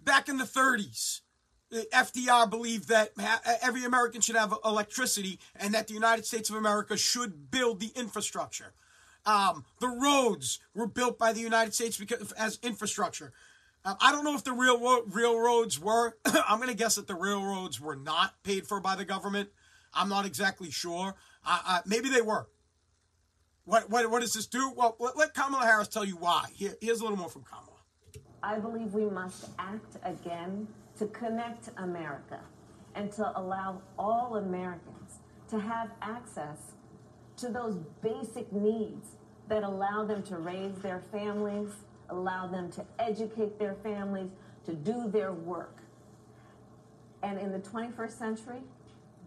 Back 0.00 0.28
in 0.28 0.38
the 0.38 0.44
30s, 0.44 1.20
FDR 1.72 2.48
believed 2.50 2.88
that 2.88 3.12
every 3.62 3.84
American 3.84 4.20
should 4.20 4.36
have 4.36 4.54
electricity 4.64 5.38
and 5.56 5.72
that 5.74 5.88
the 5.88 5.94
United 5.94 6.26
States 6.26 6.50
of 6.50 6.56
America 6.56 6.96
should 6.96 7.50
build 7.50 7.80
the 7.80 7.90
infrastructure. 7.96 8.74
Um, 9.24 9.64
the 9.80 9.88
roads 9.88 10.58
were 10.74 10.86
built 10.86 11.18
by 11.18 11.32
the 11.32 11.40
United 11.40 11.74
States 11.74 11.96
because 11.96 12.32
as 12.32 12.58
infrastructure. 12.62 13.32
Um, 13.84 13.96
I 14.00 14.12
don't 14.12 14.24
know 14.24 14.34
if 14.34 14.44
the 14.44 14.52
real 14.52 15.02
railroads 15.06 15.80
were. 15.80 16.16
I'm 16.24 16.58
going 16.58 16.68
to 16.68 16.76
guess 16.76 16.96
that 16.96 17.06
the 17.06 17.14
railroads 17.14 17.80
were 17.80 17.96
not 17.96 18.34
paid 18.42 18.66
for 18.66 18.80
by 18.80 18.96
the 18.96 19.04
government. 19.04 19.48
I'm 19.94 20.08
not 20.08 20.26
exactly 20.26 20.70
sure. 20.70 21.14
Uh, 21.46 21.60
uh, 21.66 21.80
maybe 21.86 22.08
they 22.08 22.22
were. 22.22 22.48
What, 23.64 23.90
what, 23.90 24.10
what 24.10 24.20
does 24.20 24.32
this 24.32 24.46
do? 24.46 24.72
Well, 24.76 24.96
let, 24.98 25.16
let 25.16 25.34
Kamala 25.34 25.64
Harris 25.64 25.88
tell 25.88 26.04
you 26.04 26.16
why. 26.16 26.46
Here, 26.54 26.74
here's 26.80 27.00
a 27.00 27.02
little 27.02 27.18
more 27.18 27.28
from 27.28 27.42
Kamala. 27.42 27.68
I 28.42 28.58
believe 28.58 28.92
we 28.92 29.04
must 29.04 29.50
act 29.58 29.96
again 30.04 30.66
to 30.98 31.06
connect 31.06 31.70
America 31.78 32.40
and 32.94 33.10
to 33.12 33.38
allow 33.38 33.80
all 33.98 34.36
Americans 34.36 35.18
to 35.48 35.58
have 35.58 35.90
access 36.00 36.72
to 37.36 37.48
those 37.48 37.76
basic 38.02 38.52
needs 38.52 39.16
that 39.48 39.62
allow 39.62 40.04
them 40.04 40.22
to 40.22 40.36
raise 40.36 40.74
their 40.76 41.00
families, 41.12 41.70
allow 42.10 42.46
them 42.46 42.70
to 42.72 42.84
educate 42.98 43.58
their 43.58 43.74
families, 43.82 44.30
to 44.64 44.74
do 44.74 45.10
their 45.10 45.32
work. 45.32 45.78
And 47.22 47.38
in 47.38 47.52
the 47.52 47.58
21st 47.58 48.18
century, 48.18 48.60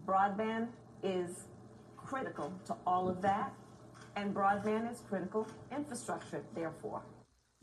broadband 0.06 0.68
is 1.02 1.44
critical 1.96 2.52
to 2.66 2.76
all 2.86 3.08
of 3.08 3.20
that, 3.22 3.52
and 4.14 4.34
broadband 4.34 4.90
is 4.90 5.02
critical 5.08 5.46
infrastructure, 5.74 6.42
therefore. 6.54 7.02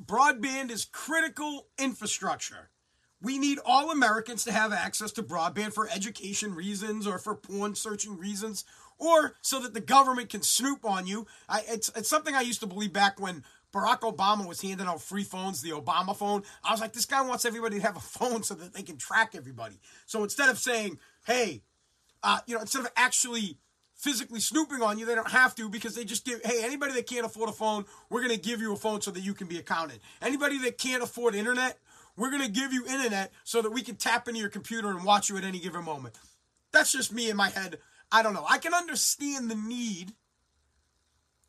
Broadband 0.04 0.72
is 0.72 0.86
critical 0.86 1.68
infrastructure. 1.78 2.70
We 3.24 3.40
need 3.40 3.58
all 3.66 3.90
Americans 3.90 4.44
to 4.44 4.52
have 4.52 4.74
access 4.74 5.14
to 5.14 5.24
broadband 5.24 5.74
for 5.74 5.90
education 5.90 6.54
reasons 6.54 7.08
or 7.08 7.18
for 7.18 7.36
porn 7.36 7.74
searching 7.74 8.18
reasons 8.18 8.66
or 9.00 9.36
so 9.42 9.62
that 9.62 9.74
the 9.74 9.82
government 9.82 10.30
can 10.30 10.42
snoop 10.42 10.86
on 10.86 11.08
you. 11.08 11.26
I, 11.48 11.64
it's, 11.70 11.90
it's 11.96 12.10
something 12.10 12.36
I 12.36 12.42
used 12.42 12.60
to 12.60 12.68
believe 12.68 12.92
back 12.92 13.22
when 13.22 13.44
Barack 13.74 14.02
Obama 14.02 14.46
was 14.46 14.62
handing 14.62 14.88
out 14.88 15.02
free 15.02 15.24
phones, 15.24 15.62
the 15.62 15.72
Obama 15.72 16.16
phone. 16.16 16.44
I 16.64 16.72
was 16.72 16.82
like, 16.82 16.92
this 16.92 17.06
guy 17.06 17.22
wants 17.22 17.46
everybody 17.46 17.78
to 17.78 17.82
have 17.82 17.96
a 17.96 18.02
phone 18.02 18.44
so 18.44 18.56
that 18.56 18.74
they 18.74 18.84
can 18.84 18.98
track 18.98 19.36
everybody. 19.36 19.80
So 20.06 20.22
instead 20.24 20.50
of 20.50 20.60
saying, 20.60 21.00
hey, 21.26 21.64
uh, 22.22 22.40
you 22.46 22.56
know, 22.56 22.62
instead 22.62 22.82
of 22.82 22.92
actually 22.96 23.58
physically 23.96 24.42
snooping 24.42 24.82
on 24.82 25.00
you, 25.00 25.06
they 25.06 25.16
don't 25.16 25.32
have 25.32 25.56
to 25.56 25.70
because 25.70 25.96
they 25.96 26.04
just 26.04 26.26
give, 26.26 26.42
hey, 26.44 26.62
anybody 26.64 26.94
that 26.94 27.08
can't 27.08 27.26
afford 27.26 27.50
a 27.50 27.54
phone, 27.54 27.86
we're 28.10 28.22
going 28.22 28.36
to 28.36 28.42
give 28.42 28.60
you 28.60 28.74
a 28.74 28.76
phone 28.76 29.02
so 29.02 29.12
that 29.12 29.22
you 29.22 29.34
can 29.34 29.48
be 29.48 29.58
accounted. 29.58 30.00
Anybody 30.22 30.60
that 30.60 30.78
can't 30.78 31.02
afford 31.02 31.36
internet, 31.36 31.80
we're 32.16 32.30
going 32.30 32.44
to 32.44 32.52
give 32.52 32.74
you 32.74 32.86
internet 32.86 33.32
so 33.44 33.62
that 33.62 33.72
we 33.72 33.82
can 33.82 33.96
tap 33.96 34.28
into 34.28 34.40
your 34.40 34.50
computer 34.50 34.90
and 34.90 35.04
watch 35.04 35.30
you 35.30 35.38
at 35.38 35.44
any 35.44 35.60
given 35.60 35.84
moment. 35.84 36.16
That's 36.72 36.92
just 36.92 37.14
me 37.14 37.30
in 37.30 37.38
my 37.38 37.50
head. 37.50 37.80
I 38.12 38.22
don't 38.22 38.34
know. 38.34 38.46
I 38.48 38.58
can 38.58 38.74
understand 38.74 39.50
the 39.50 39.56
need 39.56 40.14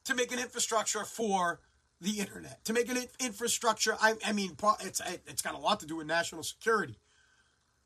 to 0.05 0.15
make 0.15 0.33
an 0.33 0.39
infrastructure 0.39 1.05
for 1.05 1.61
the 2.01 2.21
internet, 2.21 2.65
to 2.65 2.73
make 2.73 2.89
an 2.91 2.99
infrastructure. 3.21 3.97
I, 4.01 4.15
I 4.25 4.33
mean, 4.33 4.57
it's 4.81 5.01
it's 5.27 5.43
got 5.43 5.55
a 5.55 5.59
lot 5.59 5.81
to 5.81 5.87
do 5.87 5.97
with 5.97 6.07
national 6.07 6.43
security. 6.43 6.99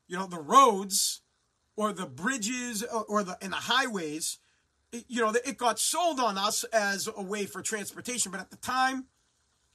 You 0.07 0.17
know, 0.17 0.27
the 0.27 0.39
roads 0.39 1.21
or 1.75 1.93
the 1.93 2.05
bridges 2.05 2.83
uh, 2.83 3.01
or 3.01 3.23
the 3.23 3.37
and 3.41 3.53
the 3.53 3.57
highways. 3.57 4.39
You 4.91 5.21
know, 5.21 5.33
it 5.45 5.57
got 5.57 5.79
sold 5.79 6.19
on 6.19 6.37
us 6.37 6.63
as 6.65 7.07
a 7.15 7.21
way 7.21 7.45
for 7.45 7.61
transportation, 7.61 8.31
but 8.31 8.41
at 8.41 8.49
the 8.49 8.57
time, 8.57 9.05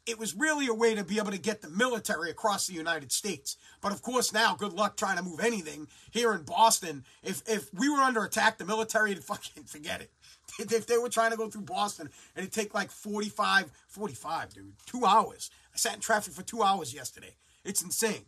it 0.06 0.18
was 0.18 0.34
really 0.34 0.66
a 0.66 0.74
way 0.74 0.94
to 0.94 1.04
be 1.04 1.18
able 1.18 1.30
to 1.30 1.38
get 1.38 1.62
the 1.62 1.70
military 1.70 2.30
across 2.30 2.66
the 2.66 2.74
United 2.74 3.10
States. 3.10 3.56
But 3.80 3.92
of 3.92 4.02
course, 4.02 4.32
now 4.32 4.54
good 4.54 4.72
luck 4.72 4.96
trying 4.96 5.16
to 5.16 5.22
move 5.22 5.40
anything 5.40 5.88
here 6.10 6.34
in 6.34 6.42
Boston. 6.42 7.04
If 7.22 7.42
if 7.48 7.72
we 7.72 7.88
were 7.88 8.00
under 8.00 8.24
attack, 8.24 8.58
the 8.58 8.64
military 8.64 9.14
would 9.14 9.24
fucking 9.24 9.64
forget 9.64 10.00
it. 10.00 10.10
If 10.58 10.86
they 10.86 10.98
were 10.98 11.08
trying 11.08 11.30
to 11.30 11.36
go 11.36 11.48
through 11.48 11.62
Boston, 11.62 12.10
and 12.36 12.44
it'd 12.44 12.52
take 12.52 12.74
like 12.74 12.90
45, 12.90 13.72
45, 13.88 14.54
dude, 14.54 14.72
two 14.86 15.04
hours. 15.04 15.50
I 15.72 15.78
sat 15.78 15.94
in 15.94 16.00
traffic 16.00 16.32
for 16.32 16.42
two 16.42 16.62
hours 16.62 16.94
yesterday. 16.94 17.34
It's 17.64 17.82
insane. 17.82 18.26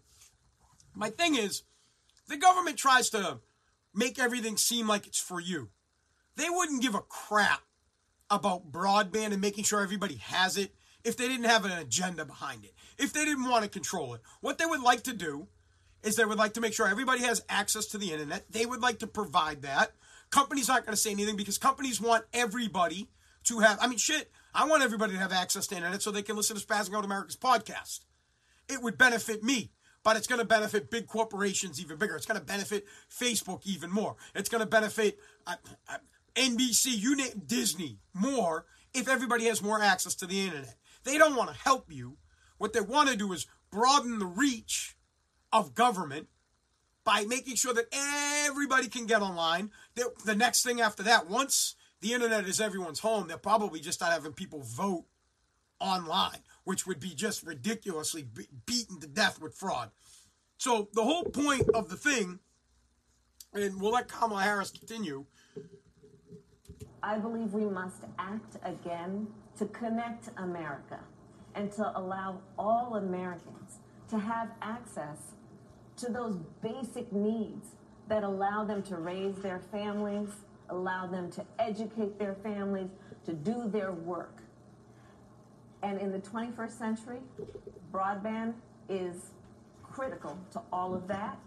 My 0.94 1.10
thing 1.10 1.36
is, 1.36 1.62
the 2.26 2.36
government 2.36 2.78
tries 2.78 3.10
to 3.10 3.38
make 3.94 4.18
everything 4.18 4.56
seem 4.56 4.88
like 4.88 5.06
it's 5.06 5.20
for 5.20 5.40
you. 5.40 5.68
They 6.36 6.48
wouldn't 6.48 6.82
give 6.82 6.94
a 6.94 7.00
crap 7.00 7.62
about 8.30 8.72
broadband 8.72 9.32
and 9.32 9.40
making 9.40 9.64
sure 9.64 9.80
everybody 9.80 10.16
has 10.16 10.56
it 10.56 10.74
if 11.06 11.16
they 11.16 11.28
didn't 11.28 11.46
have 11.46 11.64
an 11.64 11.72
agenda 11.72 12.24
behind 12.24 12.64
it, 12.64 12.74
if 12.98 13.12
they 13.12 13.24
didn't 13.24 13.48
want 13.48 13.62
to 13.62 13.70
control 13.70 14.14
it. 14.14 14.20
What 14.40 14.58
they 14.58 14.66
would 14.66 14.82
like 14.82 15.04
to 15.04 15.12
do 15.12 15.46
is 16.02 16.16
they 16.16 16.24
would 16.24 16.38
like 16.38 16.54
to 16.54 16.60
make 16.60 16.74
sure 16.74 16.88
everybody 16.88 17.22
has 17.22 17.44
access 17.48 17.86
to 17.86 17.98
the 17.98 18.12
internet. 18.12 18.50
They 18.50 18.66
would 18.66 18.80
like 18.80 18.98
to 18.98 19.06
provide 19.06 19.62
that. 19.62 19.92
Companies 20.30 20.68
aren't 20.68 20.84
going 20.84 20.94
to 20.94 21.00
say 21.00 21.12
anything 21.12 21.36
because 21.36 21.58
companies 21.58 22.00
want 22.00 22.24
everybody 22.32 23.08
to 23.44 23.60
have, 23.60 23.78
I 23.80 23.86
mean, 23.86 23.98
shit, 23.98 24.30
I 24.52 24.66
want 24.66 24.82
everybody 24.82 25.12
to 25.12 25.18
have 25.18 25.32
access 25.32 25.66
to 25.68 25.74
the 25.74 25.76
internet 25.76 26.02
so 26.02 26.10
they 26.10 26.22
can 26.22 26.36
listen 26.36 26.56
to 26.56 26.66
Spazzing 26.66 26.94
Out 26.94 27.04
America's 27.04 27.36
podcast. 27.36 28.00
It 28.68 28.82
would 28.82 28.98
benefit 28.98 29.42
me 29.42 29.70
but 30.02 30.16
it's 30.16 30.28
going 30.28 30.38
to 30.38 30.46
benefit 30.46 30.88
big 30.88 31.08
corporations 31.08 31.80
even 31.80 31.96
bigger. 31.96 32.14
It's 32.14 32.26
going 32.26 32.38
to 32.38 32.46
benefit 32.46 32.86
Facebook 33.10 33.62
even 33.64 33.90
more. 33.90 34.14
It's 34.36 34.48
going 34.48 34.60
to 34.60 34.66
benefit 34.66 35.18
uh, 35.48 35.56
uh, 35.88 35.96
NBC, 36.36 36.96
you 36.96 37.16
name 37.16 37.42
Disney 37.44 37.98
more 38.14 38.66
if 38.94 39.08
everybody 39.08 39.46
has 39.46 39.62
more 39.62 39.82
access 39.82 40.14
to 40.16 40.26
the 40.26 40.46
internet. 40.46 40.76
They 41.06 41.16
don't 41.16 41.36
want 41.36 41.48
to 41.48 41.56
help 41.56 41.90
you. 41.90 42.18
What 42.58 42.74
they 42.74 42.82
want 42.82 43.08
to 43.08 43.16
do 43.16 43.32
is 43.32 43.46
broaden 43.70 44.18
the 44.18 44.26
reach 44.26 44.96
of 45.50 45.74
government 45.74 46.28
by 47.04 47.24
making 47.24 47.56
sure 47.56 47.72
that 47.72 47.86
everybody 48.46 48.88
can 48.88 49.06
get 49.06 49.22
online. 49.22 49.70
The, 49.94 50.34
next 50.34 50.62
thing 50.62 50.82
after 50.82 51.02
that, 51.04 51.30
once 51.30 51.76
the 52.02 52.12
internet 52.12 52.46
is 52.46 52.60
everyone's 52.60 52.98
home, 52.98 53.28
they'll 53.28 53.38
probably 53.38 53.80
just 53.80 53.98
start 53.98 54.12
having 54.12 54.34
people 54.34 54.60
vote 54.62 55.06
online 55.80 56.42
which 56.66 56.84
would 56.84 56.98
be 56.98 57.14
just 57.14 57.44
ridiculously 57.44 58.26
beaten 58.66 58.98
to 58.98 59.06
death 59.06 59.40
with 59.40 59.54
fraud. 59.54 59.92
So 60.58 60.88
the 60.94 61.04
whole 61.04 61.22
point 61.22 61.70
of 61.74 61.88
the 61.88 61.96
thing, 61.96 62.40
and 63.54 63.80
we'll 63.80 63.92
let 63.92 64.08
Kamala 64.08 64.42
Harris 64.42 64.72
continue. 64.72 65.26
I 67.04 67.18
believe 67.18 67.54
we 67.54 67.66
must 67.66 68.02
act 68.18 68.56
again 68.64 69.28
to 69.58 69.66
connect 69.66 70.30
America 70.36 71.00
and 71.54 71.72
to 71.72 71.98
allow 71.98 72.40
all 72.58 72.96
Americans 72.96 73.78
to 74.08 74.18
have 74.18 74.50
access 74.62 75.32
to 75.96 76.12
those 76.12 76.36
basic 76.62 77.12
needs 77.12 77.68
that 78.08 78.22
allow 78.22 78.64
them 78.64 78.82
to 78.82 78.96
raise 78.96 79.34
their 79.36 79.60
families, 79.72 80.28
allow 80.68 81.06
them 81.06 81.30
to 81.32 81.44
educate 81.58 82.18
their 82.18 82.34
families, 82.34 82.88
to 83.24 83.32
do 83.32 83.68
their 83.68 83.92
work. 83.92 84.42
And 85.82 86.00
in 86.00 86.12
the 86.12 86.18
21st 86.18 86.78
century, 86.78 87.18
broadband 87.92 88.54
is 88.88 89.30
critical 89.82 90.38
to 90.52 90.60
all 90.72 90.94
of 90.94 91.08
that. 91.08 91.38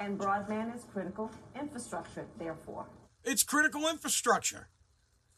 And 0.00 0.18
broadband 0.18 0.74
is 0.74 0.84
critical 0.92 1.30
infrastructure, 1.58 2.26
therefore. 2.38 2.86
It's 3.24 3.42
critical 3.42 3.88
infrastructure. 3.88 4.68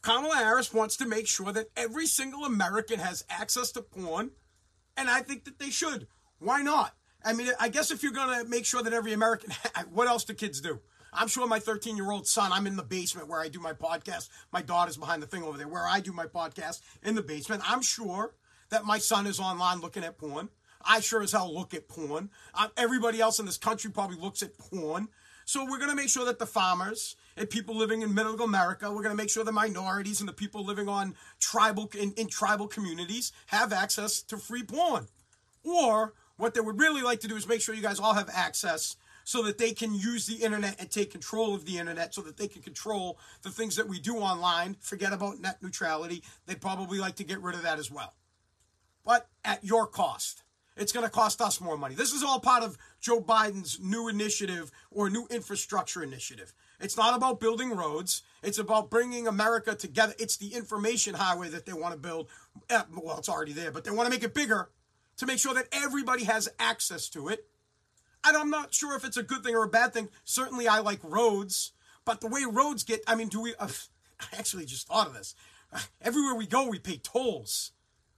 Kamala 0.01 0.35
Harris 0.35 0.73
wants 0.73 0.95
to 0.97 1.07
make 1.07 1.27
sure 1.27 1.51
that 1.51 1.69
every 1.75 2.05
single 2.05 2.45
American 2.45 2.99
has 2.99 3.25
access 3.29 3.71
to 3.73 3.81
porn, 3.81 4.31
and 4.95 5.09
I 5.09 5.21
think 5.21 5.45
that 5.45 5.59
they 5.59 5.69
should. 5.69 6.07
Why 6.39 6.61
not? 6.61 6.95
I 7.25 7.33
mean, 7.33 7.49
I 7.59 7.69
guess 7.69 7.91
if 7.91 8.03
you're 8.03 8.11
going 8.11 8.43
to 8.43 8.49
make 8.49 8.65
sure 8.65 8.81
that 8.83 8.93
every 8.93 9.13
American, 9.13 9.51
what 9.91 10.07
else 10.07 10.23
do 10.23 10.33
kids 10.33 10.61
do? 10.61 10.79
I'm 11.13 11.27
sure 11.27 11.47
my 11.47 11.59
13 11.59 11.97
year 11.97 12.11
old 12.11 12.27
son, 12.27 12.51
I'm 12.51 12.67
in 12.67 12.75
the 12.75 12.83
basement 12.83 13.27
where 13.27 13.41
I 13.41 13.49
do 13.49 13.59
my 13.59 13.73
podcast. 13.73 14.29
My 14.51 14.61
daughter's 14.61 14.97
behind 14.97 15.23
the 15.23 15.27
thing 15.27 15.43
over 15.43 15.57
there 15.57 15.67
where 15.67 15.85
I 15.85 15.99
do 15.99 16.11
my 16.11 16.25
podcast 16.25 16.81
in 17.03 17.15
the 17.15 17.23
basement. 17.23 17.63
I'm 17.69 17.81
sure 17.81 18.35
that 18.69 18.85
my 18.85 18.97
son 18.97 19.25
is 19.25 19.39
online 19.39 19.79
looking 19.79 20.03
at 20.03 20.17
porn. 20.17 20.49
I 20.83 20.99
sure 20.99 21.21
as 21.21 21.31
hell 21.31 21.53
look 21.53 21.73
at 21.73 21.87
porn. 21.87 22.29
Uh, 22.53 22.67
everybody 22.77 23.19
else 23.19 23.39
in 23.39 23.45
this 23.45 23.57
country 23.57 23.91
probably 23.91 24.17
looks 24.17 24.43
at 24.43 24.57
porn. 24.57 25.07
So 25.45 25.63
we're 25.63 25.77
going 25.77 25.89
to 25.89 25.95
make 25.95 26.09
sure 26.09 26.25
that 26.25 26.39
the 26.39 26.45
farmers 26.45 27.15
and 27.37 27.49
people 27.49 27.75
living 27.75 28.01
in 28.01 28.13
middle 28.13 28.41
America, 28.41 28.91
we're 28.91 29.03
going 29.03 29.15
to 29.15 29.23
make 29.23 29.29
sure 29.29 29.43
the 29.43 29.51
minorities 29.51 30.19
and 30.19 30.27
the 30.27 30.33
people 30.33 30.65
living 30.65 30.89
on 30.89 31.15
tribal 31.39 31.89
in, 31.97 32.11
in 32.13 32.27
tribal 32.27 32.67
communities 32.67 33.31
have 33.47 33.71
access 33.71 34.21
to 34.23 34.37
free 34.37 34.63
porn. 34.63 35.07
Or 35.63 36.13
what 36.37 36.53
they 36.53 36.61
would 36.61 36.79
really 36.79 37.01
like 37.01 37.19
to 37.21 37.27
do 37.27 37.35
is 37.35 37.47
make 37.47 37.61
sure 37.61 37.75
you 37.75 37.81
guys 37.81 37.99
all 37.99 38.15
have 38.15 38.29
access 38.33 38.95
so 39.23 39.43
that 39.43 39.57
they 39.57 39.73
can 39.73 39.93
use 39.93 40.25
the 40.25 40.43
internet 40.43 40.79
and 40.79 40.89
take 40.89 41.11
control 41.11 41.53
of 41.53 41.65
the 41.65 41.77
internet 41.77 42.13
so 42.13 42.21
that 42.21 42.37
they 42.37 42.47
can 42.47 42.61
control 42.61 43.19
the 43.43 43.49
things 43.49 43.75
that 43.75 43.87
we 43.87 43.99
do 43.99 44.17
online. 44.17 44.75
Forget 44.79 45.13
about 45.13 45.39
net 45.39 45.61
neutrality. 45.61 46.23
They'd 46.45 46.61
probably 46.61 46.97
like 46.97 47.15
to 47.17 47.23
get 47.23 47.41
rid 47.41 47.55
of 47.55 47.63
that 47.63 47.77
as 47.77 47.91
well. 47.91 48.13
But 49.05 49.27
at 49.43 49.63
your 49.63 49.85
cost. 49.85 50.43
It's 50.77 50.91
going 50.91 51.05
to 51.05 51.11
cost 51.11 51.41
us 51.41 51.59
more 51.59 51.77
money. 51.77 51.95
This 51.95 52.13
is 52.13 52.23
all 52.23 52.39
part 52.39 52.63
of 52.63 52.77
Joe 53.01 53.19
Biden's 53.19 53.79
new 53.81 54.07
initiative 54.07 54.71
or 54.91 55.09
new 55.09 55.27
infrastructure 55.31 56.03
initiative. 56.03 56.53
It's 56.79 56.97
not 56.97 57.15
about 57.15 57.39
building 57.39 57.71
roads. 57.71 58.21
It's 58.43 58.59
about 58.59 58.89
bringing 58.89 59.27
America 59.27 59.75
together. 59.75 60.13
It's 60.19 60.37
the 60.37 60.53
information 60.53 61.15
highway 61.15 61.49
that 61.49 61.65
they 61.65 61.73
want 61.73 61.93
to 61.93 61.99
build. 61.99 62.29
Eh, 62.69 62.83
well, 62.95 63.17
it's 63.17 63.29
already 63.29 63.53
there, 63.53 63.71
but 63.71 63.83
they 63.83 63.91
want 63.91 64.07
to 64.07 64.11
make 64.11 64.23
it 64.23 64.33
bigger 64.33 64.69
to 65.17 65.25
make 65.25 65.39
sure 65.39 65.53
that 65.55 65.67
everybody 65.71 66.25
has 66.25 66.47
access 66.59 67.09
to 67.09 67.29
it 67.29 67.47
and 68.27 68.35
I'm 68.35 68.49
not 68.49 68.73
sure 68.73 68.95
if 68.95 69.05
it's 69.05 69.17
a 69.17 69.23
good 69.23 69.43
thing 69.43 69.55
or 69.55 69.63
a 69.63 69.69
bad 69.69 69.93
thing. 69.93 70.09
Certainly, 70.23 70.67
I 70.67 70.79
like 70.79 70.99
roads, 71.03 71.71
but 72.05 72.21
the 72.21 72.27
way 72.27 72.43
roads 72.49 72.83
get, 72.83 73.01
I 73.07 73.15
mean, 73.15 73.29
do 73.29 73.41
we? 73.41 73.55
Uh, 73.55 73.69
I 74.19 74.37
actually 74.37 74.65
just 74.65 74.87
thought 74.87 75.07
of 75.07 75.13
this. 75.13 75.35
Everywhere 76.01 76.35
we 76.35 76.47
go, 76.47 76.67
we 76.67 76.79
pay 76.79 76.97
tolls. 76.97 77.71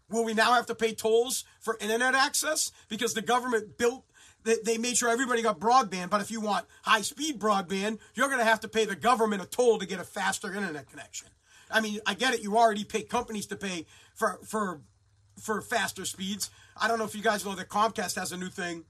Will 0.09 0.23
we 0.23 0.33
now 0.33 0.53
have 0.53 0.65
to 0.67 0.75
pay 0.75 0.93
tolls 0.93 1.43
for 1.59 1.77
internet 1.79 2.15
access 2.15 2.71
because 2.87 3.13
the 3.13 3.21
government 3.21 3.77
built? 3.77 4.05
They, 4.43 4.77
made 4.77 4.97
sure 4.97 5.09
everybody 5.09 5.41
got 5.41 5.59
broadband, 5.59 6.09
but 6.09 6.21
if 6.21 6.31
you 6.31 6.39
want 6.39 6.65
high 6.83 7.01
speed 7.01 7.39
broadband, 7.39 7.99
you're 8.15 8.27
going 8.27 8.39
to 8.39 8.45
have 8.45 8.61
to 8.61 8.67
pay 8.67 8.85
the 8.85 8.95
government 8.95 9.41
a 9.41 9.45
toll 9.45 9.77
to 9.79 9.85
get 9.85 9.99
a 9.99 10.03
faster 10.03 10.53
internet 10.53 10.89
connection. 10.89 11.27
I 11.69 11.81
mean, 11.81 11.99
I 12.05 12.13
get 12.13 12.33
it. 12.33 12.41
You 12.41 12.57
already 12.57 12.83
pay 12.83 13.03
companies 13.03 13.45
to 13.47 13.55
pay 13.55 13.85
for 14.15 14.39
for 14.43 14.81
for 15.37 15.61
faster 15.61 16.05
speeds. 16.05 16.49
I 16.75 16.87
don't 16.87 16.97
know 16.99 17.05
if 17.05 17.15
you 17.15 17.21
guys 17.21 17.45
know 17.45 17.53
that 17.55 17.69
Comcast 17.69 18.15
has 18.15 18.31
a 18.31 18.37
new 18.37 18.49
thing 18.49 18.85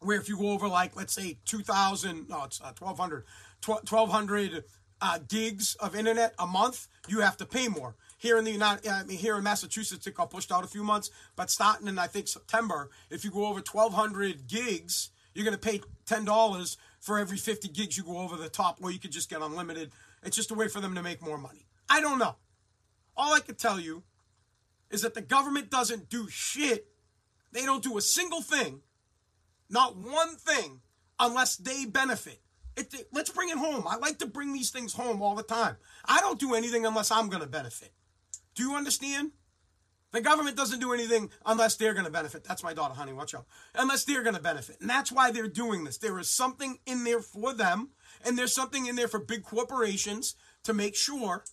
where 0.00 0.18
if 0.18 0.28
you 0.28 0.38
go 0.38 0.50
over 0.50 0.68
like 0.68 0.96
let's 0.96 1.12
say 1.12 1.38
2000 1.44 2.28
no 2.28 2.44
it's 2.44 2.60
uh, 2.60 2.72
1200 2.78 3.24
1200 3.66 4.64
uh, 5.00 5.18
gigs 5.28 5.74
of 5.76 5.96
internet 5.96 6.34
a 6.38 6.46
month 6.46 6.86
you 7.08 7.20
have 7.20 7.36
to 7.36 7.46
pay 7.46 7.68
more 7.68 7.96
here 8.18 8.36
in 8.38 8.44
the 8.44 8.50
united 8.50 8.86
i 8.88 9.02
mean 9.04 9.18
here 9.18 9.36
in 9.36 9.44
massachusetts 9.44 10.06
it 10.06 10.14
got 10.14 10.30
pushed 10.30 10.52
out 10.52 10.64
a 10.64 10.68
few 10.68 10.84
months 10.84 11.10
but 11.36 11.50
starting 11.50 11.88
in 11.88 11.98
i 11.98 12.06
think 12.06 12.28
september 12.28 12.90
if 13.10 13.24
you 13.24 13.30
go 13.30 13.46
over 13.46 13.60
1200 13.60 14.46
gigs 14.46 15.10
you're 15.34 15.44
going 15.44 15.56
to 15.56 15.70
pay 15.70 15.80
$10 16.06 16.76
for 17.00 17.18
every 17.18 17.36
50 17.36 17.68
gigs 17.68 17.96
you 17.96 18.02
go 18.02 18.18
over 18.18 18.36
the 18.36 18.48
top 18.48 18.78
or 18.82 18.90
you 18.90 18.98
could 18.98 19.12
just 19.12 19.30
get 19.30 19.40
unlimited 19.40 19.90
it's 20.22 20.36
just 20.36 20.50
a 20.50 20.54
way 20.54 20.68
for 20.68 20.80
them 20.80 20.94
to 20.94 21.02
make 21.02 21.22
more 21.22 21.38
money 21.38 21.66
i 21.88 22.00
don't 22.00 22.18
know 22.18 22.36
all 23.16 23.34
i 23.34 23.40
can 23.40 23.54
tell 23.54 23.80
you 23.80 24.02
is 24.90 25.02
that 25.02 25.14
the 25.14 25.22
government 25.22 25.70
doesn't 25.70 26.08
do 26.08 26.28
shit 26.28 26.88
they 27.52 27.64
don't 27.64 27.82
do 27.82 27.96
a 27.96 28.00
single 28.02 28.42
thing 28.42 28.82
not 29.70 29.96
one 29.96 30.36
thing 30.36 30.80
unless 31.20 31.56
they 31.56 31.84
benefit. 31.84 32.40
It, 32.76 32.94
let's 33.12 33.30
bring 33.30 33.48
it 33.48 33.58
home. 33.58 33.84
I 33.88 33.96
like 33.96 34.18
to 34.18 34.26
bring 34.26 34.52
these 34.52 34.70
things 34.70 34.92
home 34.92 35.20
all 35.20 35.34
the 35.34 35.42
time. 35.42 35.76
I 36.04 36.20
don't 36.20 36.38
do 36.38 36.54
anything 36.54 36.86
unless 36.86 37.10
I'm 37.10 37.28
going 37.28 37.42
to 37.42 37.48
benefit. 37.48 37.92
Do 38.58 38.64
you 38.64 38.74
understand? 38.74 39.30
The 40.10 40.20
government 40.20 40.56
doesn't 40.56 40.80
do 40.80 40.92
anything 40.92 41.30
unless 41.46 41.76
they're 41.76 41.92
going 41.92 42.06
to 42.06 42.10
benefit. 42.10 42.42
That's 42.42 42.64
my 42.64 42.74
daughter, 42.74 42.92
honey. 42.92 43.12
Watch 43.12 43.32
out. 43.32 43.46
Unless 43.76 44.02
they're 44.02 44.24
going 44.24 44.34
to 44.34 44.42
benefit. 44.42 44.80
And 44.80 44.90
that's 44.90 45.12
why 45.12 45.30
they're 45.30 45.46
doing 45.46 45.84
this. 45.84 45.98
There 45.98 46.18
is 46.18 46.28
something 46.28 46.80
in 46.84 47.04
there 47.04 47.20
for 47.20 47.54
them, 47.54 47.90
and 48.24 48.36
there's 48.36 48.52
something 48.52 48.86
in 48.86 48.96
there 48.96 49.06
for 49.06 49.20
big 49.20 49.44
corporations 49.44 50.34
to 50.64 50.74
make 50.74 50.96
sure 50.96 51.44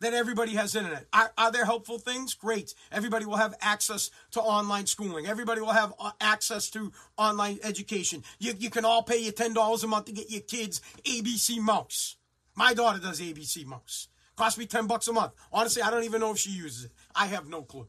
that 0.00 0.12
everybody 0.12 0.56
has 0.56 0.74
internet. 0.74 1.06
Are, 1.12 1.30
are, 1.38 1.52
there 1.52 1.66
helpful 1.66 2.00
things? 2.00 2.34
Great. 2.34 2.74
Everybody 2.90 3.26
will 3.26 3.36
have 3.36 3.54
access 3.60 4.10
to 4.32 4.40
online 4.40 4.86
schooling. 4.86 5.28
Everybody 5.28 5.60
will 5.60 5.68
have 5.68 5.94
uh, 6.00 6.10
access 6.20 6.68
to 6.70 6.90
online 7.16 7.60
education. 7.62 8.24
You, 8.40 8.54
you 8.58 8.70
can 8.70 8.84
all 8.84 9.04
pay 9.04 9.18
your 9.18 9.34
$10 9.34 9.84
a 9.84 9.86
month 9.86 10.06
to 10.06 10.12
get 10.12 10.32
your 10.32 10.40
kids 10.40 10.80
ABC 11.04 11.60
mouse. 11.60 12.16
My 12.56 12.74
daughter 12.74 12.98
does 12.98 13.20
ABC 13.20 13.64
mouse. 13.66 14.08
Cost 14.40 14.56
me 14.56 14.64
10 14.64 14.86
bucks 14.86 15.06
a 15.06 15.12
month. 15.12 15.34
Honestly, 15.52 15.82
I 15.82 15.90
don't 15.90 16.04
even 16.04 16.18
know 16.18 16.30
if 16.30 16.38
she 16.38 16.48
uses 16.48 16.86
it. 16.86 16.92
I 17.14 17.26
have 17.26 17.46
no 17.46 17.60
clue. 17.60 17.88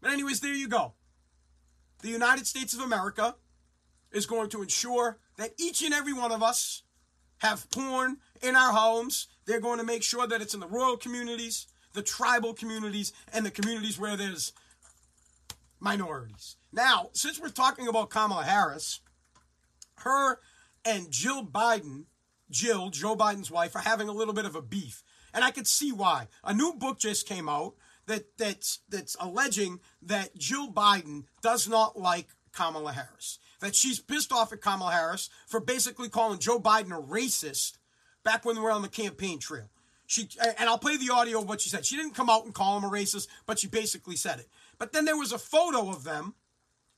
But 0.00 0.10
anyways, 0.10 0.40
there 0.40 0.54
you 0.54 0.66
go. 0.66 0.94
The 2.00 2.08
United 2.08 2.46
States 2.46 2.72
of 2.72 2.80
America 2.80 3.36
is 4.10 4.24
going 4.24 4.48
to 4.48 4.62
ensure 4.62 5.18
that 5.36 5.50
each 5.58 5.82
and 5.82 5.92
every 5.92 6.14
one 6.14 6.32
of 6.32 6.42
us 6.42 6.84
have 7.40 7.70
porn 7.70 8.16
in 8.40 8.56
our 8.56 8.72
homes. 8.72 9.28
They're 9.44 9.60
going 9.60 9.80
to 9.80 9.84
make 9.84 10.02
sure 10.02 10.26
that 10.26 10.40
it's 10.40 10.54
in 10.54 10.60
the 10.60 10.66
rural 10.66 10.96
communities, 10.96 11.66
the 11.92 12.00
tribal 12.00 12.54
communities, 12.54 13.12
and 13.30 13.44
the 13.44 13.50
communities 13.50 13.98
where 13.98 14.16
there's 14.16 14.54
minorities. 15.78 16.56
Now, 16.72 17.10
since 17.12 17.38
we're 17.38 17.50
talking 17.50 17.86
about 17.86 18.08
Kamala 18.08 18.44
Harris, 18.44 19.00
her 19.98 20.38
and 20.86 21.10
Jill 21.10 21.44
Biden, 21.44 22.04
Jill, 22.50 22.88
Joe 22.88 23.14
Biden's 23.14 23.50
wife, 23.50 23.76
are 23.76 23.80
having 23.80 24.08
a 24.08 24.12
little 24.12 24.32
bit 24.32 24.46
of 24.46 24.56
a 24.56 24.62
beef. 24.62 25.02
And 25.34 25.44
I 25.44 25.50
could 25.50 25.66
see 25.66 25.92
why. 25.92 26.28
A 26.44 26.54
new 26.54 26.74
book 26.74 26.98
just 26.98 27.26
came 27.26 27.48
out 27.48 27.74
that 28.06 28.36
that's 28.36 28.80
that's 28.88 29.16
alleging 29.20 29.80
that 30.02 30.36
Jill 30.36 30.70
Biden 30.72 31.24
does 31.40 31.68
not 31.68 31.98
like 31.98 32.28
Kamala 32.52 32.92
Harris. 32.92 33.38
That 33.60 33.76
she's 33.76 34.00
pissed 34.00 34.32
off 34.32 34.52
at 34.52 34.60
Kamala 34.60 34.92
Harris 34.92 35.30
for 35.46 35.60
basically 35.60 36.08
calling 36.08 36.38
Joe 36.38 36.58
Biden 36.58 36.96
a 36.96 37.00
racist 37.00 37.78
back 38.24 38.44
when 38.44 38.56
they 38.56 38.60
were 38.60 38.72
on 38.72 38.82
the 38.82 38.88
campaign 38.88 39.38
trail. 39.38 39.70
She 40.06 40.28
and 40.58 40.68
I'll 40.68 40.78
play 40.78 40.96
the 40.96 41.12
audio 41.12 41.40
of 41.40 41.48
what 41.48 41.60
she 41.60 41.70
said. 41.70 41.86
She 41.86 41.96
didn't 41.96 42.14
come 42.14 42.28
out 42.28 42.44
and 42.44 42.52
call 42.52 42.76
him 42.76 42.84
a 42.84 42.90
racist, 42.90 43.28
but 43.46 43.58
she 43.58 43.68
basically 43.68 44.16
said 44.16 44.40
it. 44.40 44.48
But 44.78 44.92
then 44.92 45.04
there 45.04 45.16
was 45.16 45.32
a 45.32 45.38
photo 45.38 45.88
of 45.88 46.04
them 46.04 46.34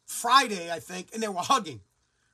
Friday, 0.06 0.72
I 0.72 0.80
think, 0.80 1.10
and 1.12 1.22
they 1.22 1.28
were 1.28 1.36
hugging 1.36 1.80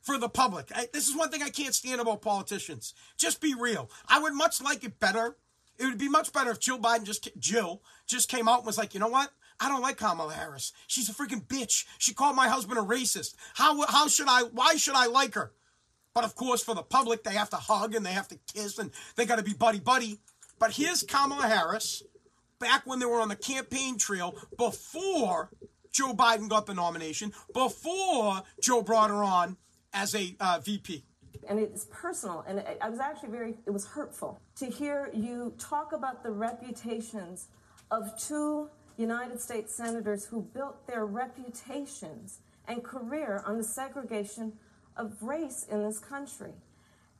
for 0.00 0.16
the 0.16 0.28
public. 0.28 0.70
I, 0.74 0.88
this 0.92 1.08
is 1.08 1.16
one 1.16 1.30
thing 1.30 1.42
I 1.42 1.50
can't 1.50 1.74
stand 1.74 2.00
about 2.00 2.22
politicians. 2.22 2.94
Just 3.18 3.40
be 3.40 3.54
real. 3.54 3.90
I 4.08 4.20
would 4.20 4.32
much 4.32 4.62
like 4.62 4.84
it 4.84 4.98
better. 4.98 5.36
It 5.80 5.86
would 5.86 5.98
be 5.98 6.08
much 6.08 6.32
better 6.32 6.50
if 6.50 6.60
Jill 6.60 6.78
Biden 6.78 7.04
just 7.04 7.28
Jill 7.38 7.82
just 8.06 8.28
came 8.28 8.48
out 8.48 8.58
and 8.58 8.66
was 8.66 8.78
like, 8.78 8.94
you 8.94 9.00
know 9.00 9.08
what? 9.08 9.30
I 9.58 9.68
don't 9.68 9.82
like 9.82 9.96
Kamala 9.96 10.32
Harris. 10.32 10.72
She's 10.86 11.08
a 11.08 11.12
freaking 11.12 11.46
bitch. 11.46 11.86
She 11.98 12.14
called 12.14 12.36
my 12.36 12.48
husband 12.48 12.78
a 12.78 12.82
racist. 12.82 13.34
How 13.54 13.84
how 13.86 14.08
should 14.08 14.28
I? 14.28 14.42
Why 14.42 14.76
should 14.76 14.94
I 14.94 15.06
like 15.06 15.34
her? 15.34 15.52
But 16.14 16.24
of 16.24 16.34
course, 16.34 16.62
for 16.62 16.74
the 16.74 16.82
public, 16.82 17.24
they 17.24 17.32
have 17.32 17.50
to 17.50 17.56
hug 17.56 17.94
and 17.94 18.04
they 18.04 18.12
have 18.12 18.28
to 18.28 18.38
kiss 18.52 18.78
and 18.78 18.90
they 19.16 19.26
got 19.26 19.36
to 19.36 19.44
be 19.44 19.52
buddy 19.54 19.80
buddy. 19.80 20.18
But 20.58 20.72
here's 20.72 21.02
Kamala 21.02 21.46
Harris 21.48 22.02
back 22.58 22.82
when 22.84 22.98
they 22.98 23.06
were 23.06 23.20
on 23.20 23.28
the 23.28 23.36
campaign 23.36 23.96
trail 23.96 24.34
before 24.58 25.50
Joe 25.92 26.14
Biden 26.14 26.48
got 26.48 26.66
the 26.66 26.74
nomination, 26.74 27.32
before 27.52 28.42
Joe 28.60 28.82
brought 28.82 29.10
her 29.10 29.22
on 29.22 29.56
as 29.92 30.14
a 30.14 30.36
uh, 30.38 30.60
VP. 30.62 31.04
And 31.48 31.58
it's 31.58 31.86
personal, 31.90 32.44
and 32.46 32.62
I 32.80 32.88
was 32.88 33.00
actually 33.00 33.30
very, 33.30 33.54
it 33.66 33.70
was 33.70 33.86
hurtful 33.86 34.40
to 34.56 34.66
hear 34.66 35.10
you 35.14 35.54
talk 35.58 35.92
about 35.92 36.22
the 36.22 36.30
reputations 36.30 37.48
of 37.90 38.18
two 38.18 38.68
United 38.96 39.40
States 39.40 39.74
senators 39.74 40.24
who 40.26 40.42
built 40.42 40.86
their 40.86 41.06
reputations 41.06 42.40
and 42.68 42.84
career 42.84 43.42
on 43.46 43.56
the 43.56 43.64
segregation 43.64 44.52
of 44.96 45.22
race 45.22 45.66
in 45.70 45.82
this 45.82 45.98
country. 45.98 46.52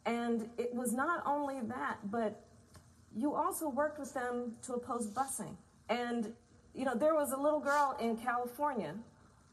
And 0.06 0.48
it 0.58 0.74
was 0.74 0.92
not 0.92 1.22
only 1.26 1.60
that, 1.62 1.98
but 2.10 2.44
you 3.16 3.34
also 3.34 3.68
worked 3.68 3.98
with 3.98 4.14
them 4.14 4.56
to 4.62 4.74
oppose 4.74 5.08
busing. 5.08 5.56
And, 5.88 6.32
you 6.74 6.84
know, 6.84 6.94
there 6.94 7.14
was 7.14 7.32
a 7.32 7.36
little 7.36 7.60
girl 7.60 7.96
in 8.00 8.16
California 8.16 8.94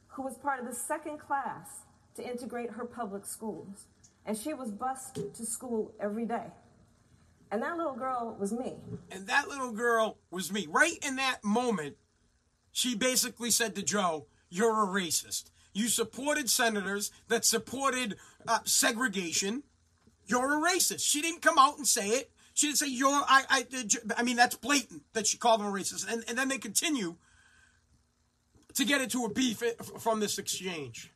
who 0.07 0.23
was 0.23 0.37
part 0.37 0.59
of 0.59 0.65
the 0.65 0.75
second 0.75 1.19
class 1.19 1.81
to 2.15 2.27
integrate 2.27 2.71
her 2.71 2.85
public 2.85 3.25
schools. 3.25 3.85
And 4.27 4.37
she 4.37 4.53
was 4.53 4.71
bused 4.71 5.33
to 5.35 5.45
school 5.45 5.95
every 5.99 6.25
day. 6.25 6.51
And 7.49 7.63
that 7.63 7.77
little 7.77 7.95
girl 7.95 8.35
was 8.37 8.51
me. 8.51 8.75
And 9.09 9.25
that 9.27 9.47
little 9.47 9.71
girl 9.71 10.17
was 10.29 10.51
me. 10.51 10.67
Right 10.69 10.99
in 11.01 11.15
that 11.15 11.45
moment, 11.45 11.95
she 12.73 12.93
basically 12.93 13.49
said 13.51 13.73
to 13.75 13.81
Joe, 13.81 14.27
You're 14.49 14.83
a 14.83 14.87
racist. 14.87 15.45
You 15.73 15.87
supported 15.87 16.49
senators 16.49 17.09
that 17.29 17.45
supported 17.45 18.17
uh, 18.47 18.59
segregation. 18.65 19.63
You're 20.25 20.57
a 20.57 20.71
racist. 20.71 21.01
She 21.01 21.21
didn't 21.21 21.41
come 21.41 21.57
out 21.57 21.77
and 21.77 21.87
say 21.87 22.09
it. 22.09 22.31
She 22.53 22.67
didn't 22.67 22.79
say 22.79 22.87
you're. 22.89 23.09
I. 23.09 23.43
I. 23.49 23.65
I 24.17 24.23
mean, 24.23 24.35
that's 24.35 24.55
blatant 24.55 25.03
that 25.13 25.27
she 25.27 25.37
called 25.37 25.61
him 25.61 25.67
a 25.67 25.71
racist, 25.71 26.11
and 26.11 26.23
and 26.27 26.35
then 26.35 26.47
they 26.47 26.57
continue 26.57 27.15
to 28.73 28.83
get 28.83 28.99
into 28.99 29.25
a 29.25 29.29
beef 29.29 29.61
from 29.99 30.19
this 30.19 30.39
exchange. 30.39 31.11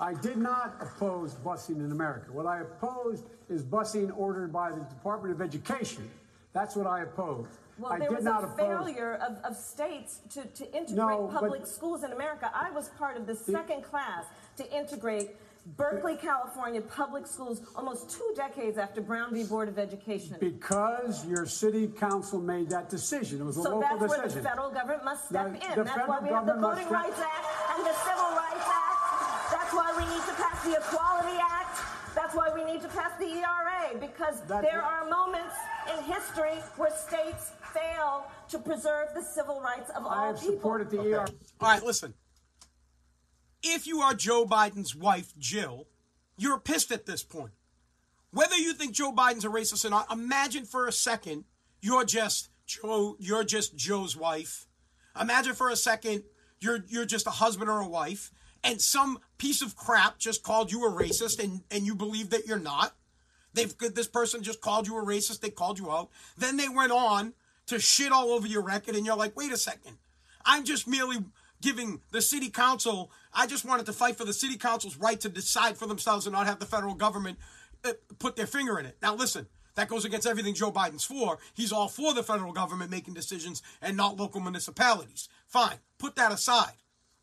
I 0.00 0.14
did 0.14 0.36
not 0.36 0.76
oppose 0.80 1.34
busing 1.34 1.76
in 1.76 1.92
America. 1.92 2.32
What 2.32 2.46
I 2.46 2.60
opposed 2.60 3.24
is 3.48 3.62
busing 3.62 4.12
ordered 4.16 4.52
by 4.52 4.70
the 4.70 4.80
Department 4.80 5.34
of 5.34 5.40
Education. 5.40 6.08
That's 6.52 6.74
what 6.76 6.86
I 6.86 7.02
opposed. 7.02 7.48
Well, 7.78 7.92
I 7.92 7.98
there 7.98 8.08
did 8.08 8.16
was 8.16 8.24
not 8.24 8.44
a 8.44 8.48
failure 8.48 9.14
of, 9.16 9.36
of 9.44 9.56
states 9.56 10.20
to, 10.30 10.44
to 10.46 10.64
integrate 10.74 10.96
No, 10.96 11.28
public 11.32 11.66
schools 11.66 12.04
in 12.04 12.12
America. 12.12 12.50
I 12.54 12.70
was 12.70 12.88
part 12.90 13.16
of 13.18 13.26
the 13.26 13.34
second 13.34 13.82
class 13.82 14.24
to 14.56 14.76
integrate 14.76 15.36
Berkeley, 15.76 16.16
California 16.16 16.80
public 16.80 17.26
schools 17.26 17.60
almost 17.74 18.08
two 18.08 18.32
decades 18.36 18.78
after 18.78 19.00
Brown 19.00 19.34
v. 19.34 19.42
Board 19.42 19.68
of 19.68 19.78
Education. 19.80 20.36
Because 20.38 21.26
your 21.26 21.44
city 21.44 21.88
council 21.88 22.40
made 22.40 22.70
that 22.70 22.88
decision. 22.88 23.40
It 23.40 23.44
was 23.44 23.56
a 23.58 23.62
So 23.62 23.78
local 23.80 23.98
that's 23.98 24.16
where 24.16 24.28
the 24.28 24.40
federal 24.42 24.70
government 24.70 25.04
must 25.04 25.28
step 25.28 25.52
The- 25.52 25.68
in. 25.70 25.74
the 25.76 25.84
That's 25.84 26.08
why 26.08 26.20
we 26.20 26.28
have 26.28 26.46
the 26.46 26.54
Voting 26.54 26.88
Rights 26.88 27.18
Act 27.18 27.76
and 27.76 27.84
the 27.84 27.92
Civil 27.94 28.30
Rights 28.36 28.55
why 29.76 29.92
we 29.96 30.04
need 30.12 30.24
to 30.24 30.34
pass 30.42 30.64
the 30.64 30.72
Equality 30.76 31.36
Act. 31.38 31.78
That's 32.14 32.34
why 32.34 32.48
we 32.52 32.64
need 32.64 32.80
to 32.82 32.88
pass 32.88 33.12
the 33.18 33.26
ERA 33.26 33.98
because 34.00 34.40
That's 34.48 34.62
there 34.64 34.80
what- 34.82 34.92
are 34.92 35.04
moments 35.08 35.54
in 35.92 36.02
history 36.04 36.56
where 36.76 36.90
states 36.96 37.50
fail 37.74 38.26
to 38.48 38.58
preserve 38.58 39.12
the 39.14 39.22
civil 39.22 39.60
rights 39.60 39.90
of 39.90 40.04
all 40.06 40.10
people. 40.10 40.10
I 40.10 40.18
all 40.18 40.32
have 40.32 40.40
people. 40.40 40.54
supported 40.56 40.90
the 40.90 41.02
ERA. 41.02 41.28
All 41.60 41.68
right, 41.68 41.82
listen. 41.84 42.14
If 43.62 43.86
you 43.86 44.00
are 44.00 44.14
Joe 44.14 44.46
Biden's 44.46 44.94
wife, 44.94 45.32
Jill, 45.38 45.86
you're 46.38 46.58
pissed 46.58 46.90
at 46.92 47.06
this 47.06 47.22
point. 47.22 47.52
Whether 48.30 48.56
you 48.56 48.72
think 48.72 48.92
Joe 48.94 49.12
Biden's 49.12 49.44
a 49.44 49.48
racist 49.48 49.84
or 49.84 49.90
not, 49.90 50.10
imagine 50.12 50.64
for 50.64 50.86
a 50.86 50.92
second 50.92 51.44
you're 51.80 52.04
just 52.04 52.48
Joe. 52.66 53.16
You're 53.18 53.44
just 53.44 53.76
Joe's 53.76 54.16
wife. 54.16 54.66
Imagine 55.20 55.54
for 55.54 55.68
a 55.70 55.76
second 55.76 56.24
you're 56.60 56.84
you're 56.88 57.04
just 57.06 57.26
a 57.26 57.30
husband 57.30 57.68
or 57.70 57.80
a 57.80 57.88
wife, 57.88 58.30
and 58.64 58.80
some 58.80 59.18
piece 59.38 59.62
of 59.62 59.76
crap 59.76 60.18
just 60.18 60.42
called 60.42 60.72
you 60.72 60.86
a 60.86 60.90
racist, 60.90 61.42
and 61.42 61.62
and 61.70 61.84
you 61.84 61.94
believe 61.94 62.30
that 62.30 62.46
you're 62.46 62.58
not. 62.58 62.94
They've 63.54 63.74
this 63.78 64.08
person 64.08 64.42
just 64.42 64.60
called 64.60 64.86
you 64.86 64.98
a 64.98 65.04
racist. 65.04 65.40
They 65.40 65.50
called 65.50 65.78
you 65.78 65.90
out. 65.90 66.10
Then 66.36 66.56
they 66.56 66.68
went 66.68 66.92
on 66.92 67.34
to 67.66 67.78
shit 67.78 68.12
all 68.12 68.30
over 68.30 68.46
your 68.46 68.62
record, 68.62 68.94
and 68.94 69.06
you're 69.06 69.16
like, 69.16 69.36
wait 69.36 69.52
a 69.52 69.56
second. 69.56 69.98
I'm 70.44 70.64
just 70.64 70.86
merely 70.86 71.18
giving 71.60 72.00
the 72.12 72.20
city 72.20 72.50
council. 72.50 73.10
I 73.32 73.46
just 73.46 73.64
wanted 73.64 73.86
to 73.86 73.92
fight 73.92 74.16
for 74.16 74.24
the 74.24 74.32
city 74.32 74.56
council's 74.56 74.96
right 74.96 75.18
to 75.20 75.28
decide 75.28 75.76
for 75.76 75.86
themselves 75.86 76.26
and 76.26 76.34
not 76.34 76.46
have 76.46 76.58
the 76.60 76.66
federal 76.66 76.94
government 76.94 77.38
uh, 77.84 77.92
put 78.18 78.36
their 78.36 78.46
finger 78.46 78.78
in 78.78 78.86
it. 78.86 78.96
Now, 79.02 79.14
listen. 79.14 79.46
That 79.76 79.88
goes 79.88 80.06
against 80.06 80.26
everything 80.26 80.54
Joe 80.54 80.72
Biden's 80.72 81.04
for. 81.04 81.38
He's 81.54 81.70
all 81.70 81.88
for 81.88 82.14
the 82.14 82.22
federal 82.22 82.52
government 82.52 82.90
making 82.90 83.12
decisions 83.12 83.62
and 83.82 83.94
not 83.94 84.16
local 84.16 84.40
municipalities. 84.40 85.28
Fine. 85.46 85.76
Put 85.98 86.16
that 86.16 86.32
aside. 86.32 86.72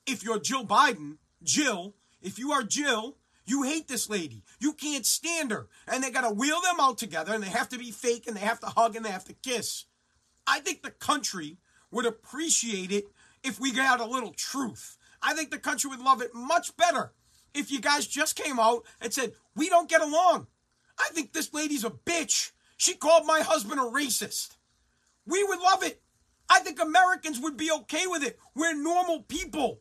If 0.06 0.24
you're 0.24 0.40
Jill 0.40 0.64
Biden, 0.64 1.18
Jill, 1.44 1.96
if 2.22 2.40
you 2.40 2.52
are 2.52 2.64
Jill, 2.64 3.18
you 3.46 3.64
hate 3.64 3.88
this 3.88 4.10
lady. 4.10 4.44
You 4.60 4.74
can't 4.74 5.06
stand 5.06 5.52
her. 5.52 5.68
And 5.88 6.04
they 6.04 6.12
got 6.12 6.28
to 6.28 6.34
wheel 6.34 6.62
them 6.62 6.80
out 6.80 6.98
together 6.98 7.34
and 7.34 7.44
they 7.44 7.50
have 7.50 7.70
to 7.70 7.78
be 7.78 7.92
fake 7.92 8.28
and 8.28 8.36
they 8.36 8.42
have 8.42 8.60
to 8.62 8.68
hug 8.68 8.96
and 8.96 9.06
they 9.06 9.12
have 9.12 9.26
to 9.26 9.34
kiss. 9.34 9.86
I 10.48 10.60
think 10.60 10.82
the 10.82 10.92
country 10.92 11.58
would 11.92 12.06
appreciate 12.06 12.92
it 12.92 13.06
if 13.44 13.60
we 13.60 13.72
got 13.72 14.00
a 14.00 14.06
little 14.06 14.34
truth. 14.34 14.98
I 15.22 15.34
think 15.34 15.52
the 15.52 15.60
country 15.60 15.90
would 15.90 16.00
love 16.00 16.22
it 16.22 16.34
much 16.34 16.76
better 16.78 17.14
if 17.54 17.72
you 17.72 17.80
guys 17.80 18.08
just 18.08 18.36
came 18.36 18.60
out 18.60 18.84
and 19.00 19.14
said, 19.14 19.34
We 19.56 19.70
don't 19.70 19.90
get 19.90 20.02
along. 20.02 20.48
I 20.98 21.10
think 21.14 21.34
this 21.34 21.54
lady's 21.54 21.84
a 21.84 21.90
bitch. 21.90 22.52
She 22.78 22.96
called 22.96 23.26
my 23.26 23.42
husband 23.42 23.80
a 23.80 23.84
racist. 23.84 24.56
We 25.26 25.44
would 25.44 25.60
love 25.60 25.84
it. 25.84 26.02
I 26.50 26.60
think 26.60 26.82
Americans 26.82 27.40
would 27.40 27.58
be 27.58 27.72
okay 27.72 28.06
with 28.08 28.24
it. 28.24 28.38
We're 28.56 28.76
normal 28.76 29.24
people. 29.24 29.80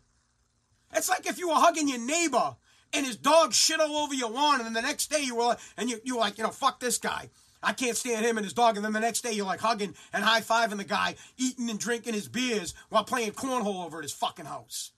It's 0.92 1.08
like 1.08 1.26
if 1.26 1.38
you 1.38 1.48
were 1.48 1.54
hugging 1.54 1.88
your 1.88 1.98
neighbor 1.98 2.56
and 2.92 3.06
his 3.06 3.16
dog 3.16 3.52
shit 3.52 3.80
all 3.80 3.96
over 3.96 4.14
your 4.14 4.30
lawn, 4.30 4.56
and 4.56 4.66
then 4.66 4.72
the 4.74 4.82
next 4.82 5.10
day 5.10 5.20
you 5.22 5.36
were 5.36 5.44
like, 5.44 5.58
and 5.76 5.88
you, 5.88 6.00
you 6.04 6.16
were 6.16 6.20
like, 6.20 6.38
you 6.38 6.44
know, 6.44 6.50
fuck 6.50 6.80
this 6.80 6.98
guy. 6.98 7.30
I 7.62 7.72
can't 7.72 7.96
stand 7.96 8.26
him 8.26 8.36
and 8.36 8.44
his 8.44 8.54
dog. 8.54 8.76
And 8.76 8.84
then 8.84 8.92
the 8.92 9.00
next 9.00 9.20
day 9.20 9.32
you're 9.32 9.46
like 9.46 9.60
hugging 9.60 9.94
and 10.12 10.24
high 10.24 10.40
fiving 10.40 10.78
the 10.78 10.84
guy, 10.84 11.14
eating 11.36 11.70
and 11.70 11.78
drinking 11.78 12.14
his 12.14 12.28
beers 12.28 12.74
while 12.88 13.04
playing 13.04 13.32
cornhole 13.32 13.86
over 13.86 13.98
at 13.98 14.04
his 14.04 14.12
fucking 14.12 14.46
house. 14.46 14.90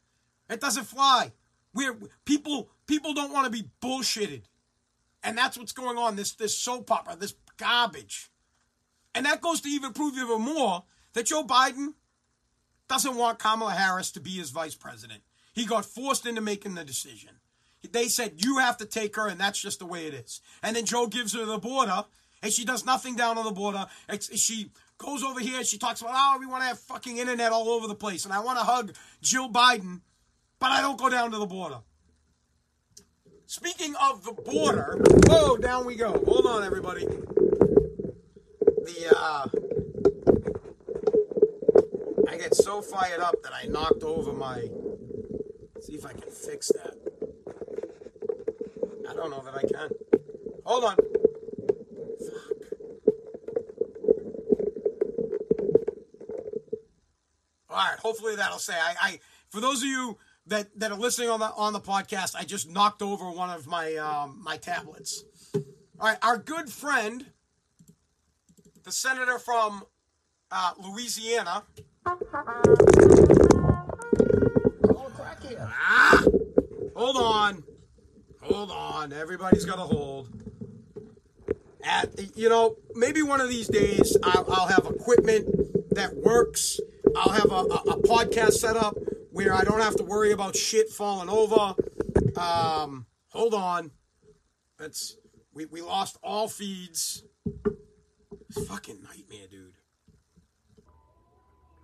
It 0.49 0.61
doesn't 0.61 0.85
fly. 0.85 1.33
We're 1.75 1.97
people. 2.25 2.71
People 2.87 3.15
don't 3.15 3.33
want 3.33 3.47
to 3.47 3.51
be 3.51 3.69
bullshitted, 3.83 4.43
and 5.23 5.37
that's 5.37 5.59
what's 5.59 5.73
going 5.73 5.99
on. 5.99 6.17
This 6.17 6.33
this 6.33 6.57
soap 6.57 6.91
opera, 6.91 7.17
this 7.17 7.35
garbage, 7.57 8.31
and 9.15 9.27
that 9.27 9.41
goes 9.41 9.61
to 9.63 9.69
even 9.69 9.93
prove 9.93 10.17
even 10.17 10.41
more 10.41 10.85
that 11.15 11.27
Joe 11.27 11.45
Biden 11.45 11.95
doesn't 12.89 13.17
want 13.17 13.39
Kamala 13.39 13.73
Harris 13.73 14.13
to 14.13 14.21
be 14.21 14.31
his 14.33 14.51
vice 14.51 14.75
president. 14.75 15.23
He 15.55 15.65
got 15.67 15.87
forced 15.87 16.27
into 16.27 16.41
making 16.41 16.75
the 16.75 16.85
decision. 16.85 17.31
They 17.91 18.09
said, 18.09 18.45
you 18.45 18.59
have 18.59 18.77
to 18.79 18.87
take 18.87 19.15
her, 19.17 19.29
and 19.29 19.39
that's 19.39 19.61
just 19.61 19.79
the 19.79 19.87
way 19.87 20.07
it 20.07 20.15
is. 20.15 20.41
And 20.63 20.75
then 20.75 20.85
Joe 20.85 21.07
gives 21.07 21.33
her 21.35 21.45
the 21.45 21.59
border, 21.59 22.05
and 22.43 22.53
she 22.53 22.65
does 22.65 22.85
nothing 22.85 23.15
down 23.15 23.39
on 23.39 23.45
the 23.45 23.53
border. 23.53 23.87
She 24.35 24.73
goes 24.99 25.23
over 25.23 25.39
here, 25.41 25.63
she 25.65 25.79
talks 25.79 26.01
about, 26.01 26.15
oh, 26.15 26.39
we 26.41 26.47
want 26.47 26.63
to 26.63 26.69
have 26.69 26.79
fucking 26.81 27.19
internet 27.19 27.53
all 27.53 27.69
over 27.69 27.87
the 27.87 27.95
place, 27.95 28.25
and 28.25 28.35
I 28.35 28.41
want 28.41 28.59
to 28.59 28.65
hug 28.65 28.95
Jill 29.23 29.49
Biden, 29.49 30.01
but 30.59 30.73
I 30.73 30.81
don't 30.81 30.99
go 30.99 31.09
down 31.09 31.31
to 31.31 31.39
the 31.39 31.47
border. 31.47 31.79
Speaking 33.47 33.95
of 34.03 34.25
the 34.25 34.33
border, 34.33 35.01
whoa, 35.27 35.57
down 35.57 35.85
we 35.85 35.95
go. 35.95 36.21
Hold 36.25 36.47
on, 36.47 36.65
everybody. 36.65 37.07
The, 38.85 39.15
uh, 39.17 39.49
I 42.29 42.37
get 42.39 42.55
so 42.55 42.81
fired 42.83 43.21
up 43.21 43.43
that 43.43 43.53
I 43.53 43.67
knocked 43.67 44.03
over 44.03 44.33
my 44.33 44.69
See 45.85 45.97
if 45.97 46.07
I 46.07 46.13
can 46.13 46.31
fix 46.31 46.69
that. 46.69 46.97
I 49.07 49.13
don't 49.13 49.29
know 49.29 49.43
that 49.45 49.55
I 49.55 49.61
can. 49.61 49.91
Hold 50.65 50.85
on. 50.85 50.97
All 57.69 57.77
right, 57.77 57.99
hopefully 57.99 58.35
that'll 58.35 58.59
say. 58.59 58.73
I, 58.73 58.95
I 58.99 59.21
for 59.51 59.61
those 59.61 59.83
of 59.83 59.89
you 59.89 60.17
that, 60.47 60.69
that 60.79 60.91
are 60.91 60.97
listening 60.97 61.29
on 61.29 61.41
the 61.41 61.53
on 61.53 61.75
the 61.75 61.81
podcast, 61.81 62.35
I 62.35 62.45
just 62.45 62.71
knocked 62.71 63.03
over 63.03 63.31
one 63.31 63.51
of 63.51 63.67
my 63.67 63.95
um, 63.97 64.41
my 64.43 64.57
tablets. 64.57 65.25
All 65.55 65.63
right, 66.01 66.17
our 66.23 66.39
good 66.39 66.71
friend, 66.71 67.27
the 68.85 68.93
senator 68.93 69.39
from 69.39 69.85
uh, 70.51 70.73
Louisiana. 70.83 71.65
Hold 77.05 77.19
on, 77.19 77.63
hold 78.41 78.71
on. 78.71 79.13
Everybody's 79.13 79.67
got 79.67 79.77
to 79.77 79.83
hold. 79.83 80.31
At 81.85 82.35
you 82.35 82.49
know, 82.49 82.77
maybe 82.95 83.21
one 83.21 83.43
of 83.43 83.51
these 83.51 83.69
days 83.69 84.17
I'll, 84.23 84.47
I'll 84.51 84.69
have 84.69 84.87
equipment 84.87 85.95
that 85.95 86.17
works. 86.17 86.81
I'll 87.15 87.33
have 87.33 87.53
a, 87.53 87.57
a, 87.57 87.97
a 87.97 88.03
podcast 88.05 88.53
set 88.53 88.79
up 88.79 88.97
where 89.33 89.53
I 89.53 89.65
don't 89.65 89.83
have 89.83 89.97
to 89.97 90.03
worry 90.03 90.33
about 90.33 90.57
shit 90.57 90.89
falling 90.89 91.29
over. 91.29 91.75
Um, 92.41 93.05
hold 93.29 93.53
on. 93.53 93.91
That's 94.79 95.19
we, 95.53 95.67
we 95.67 95.83
lost 95.83 96.17
all 96.23 96.49
feeds. 96.49 97.23
Fucking 98.67 99.03
nightmare, 99.03 99.47
dude. 99.51 99.75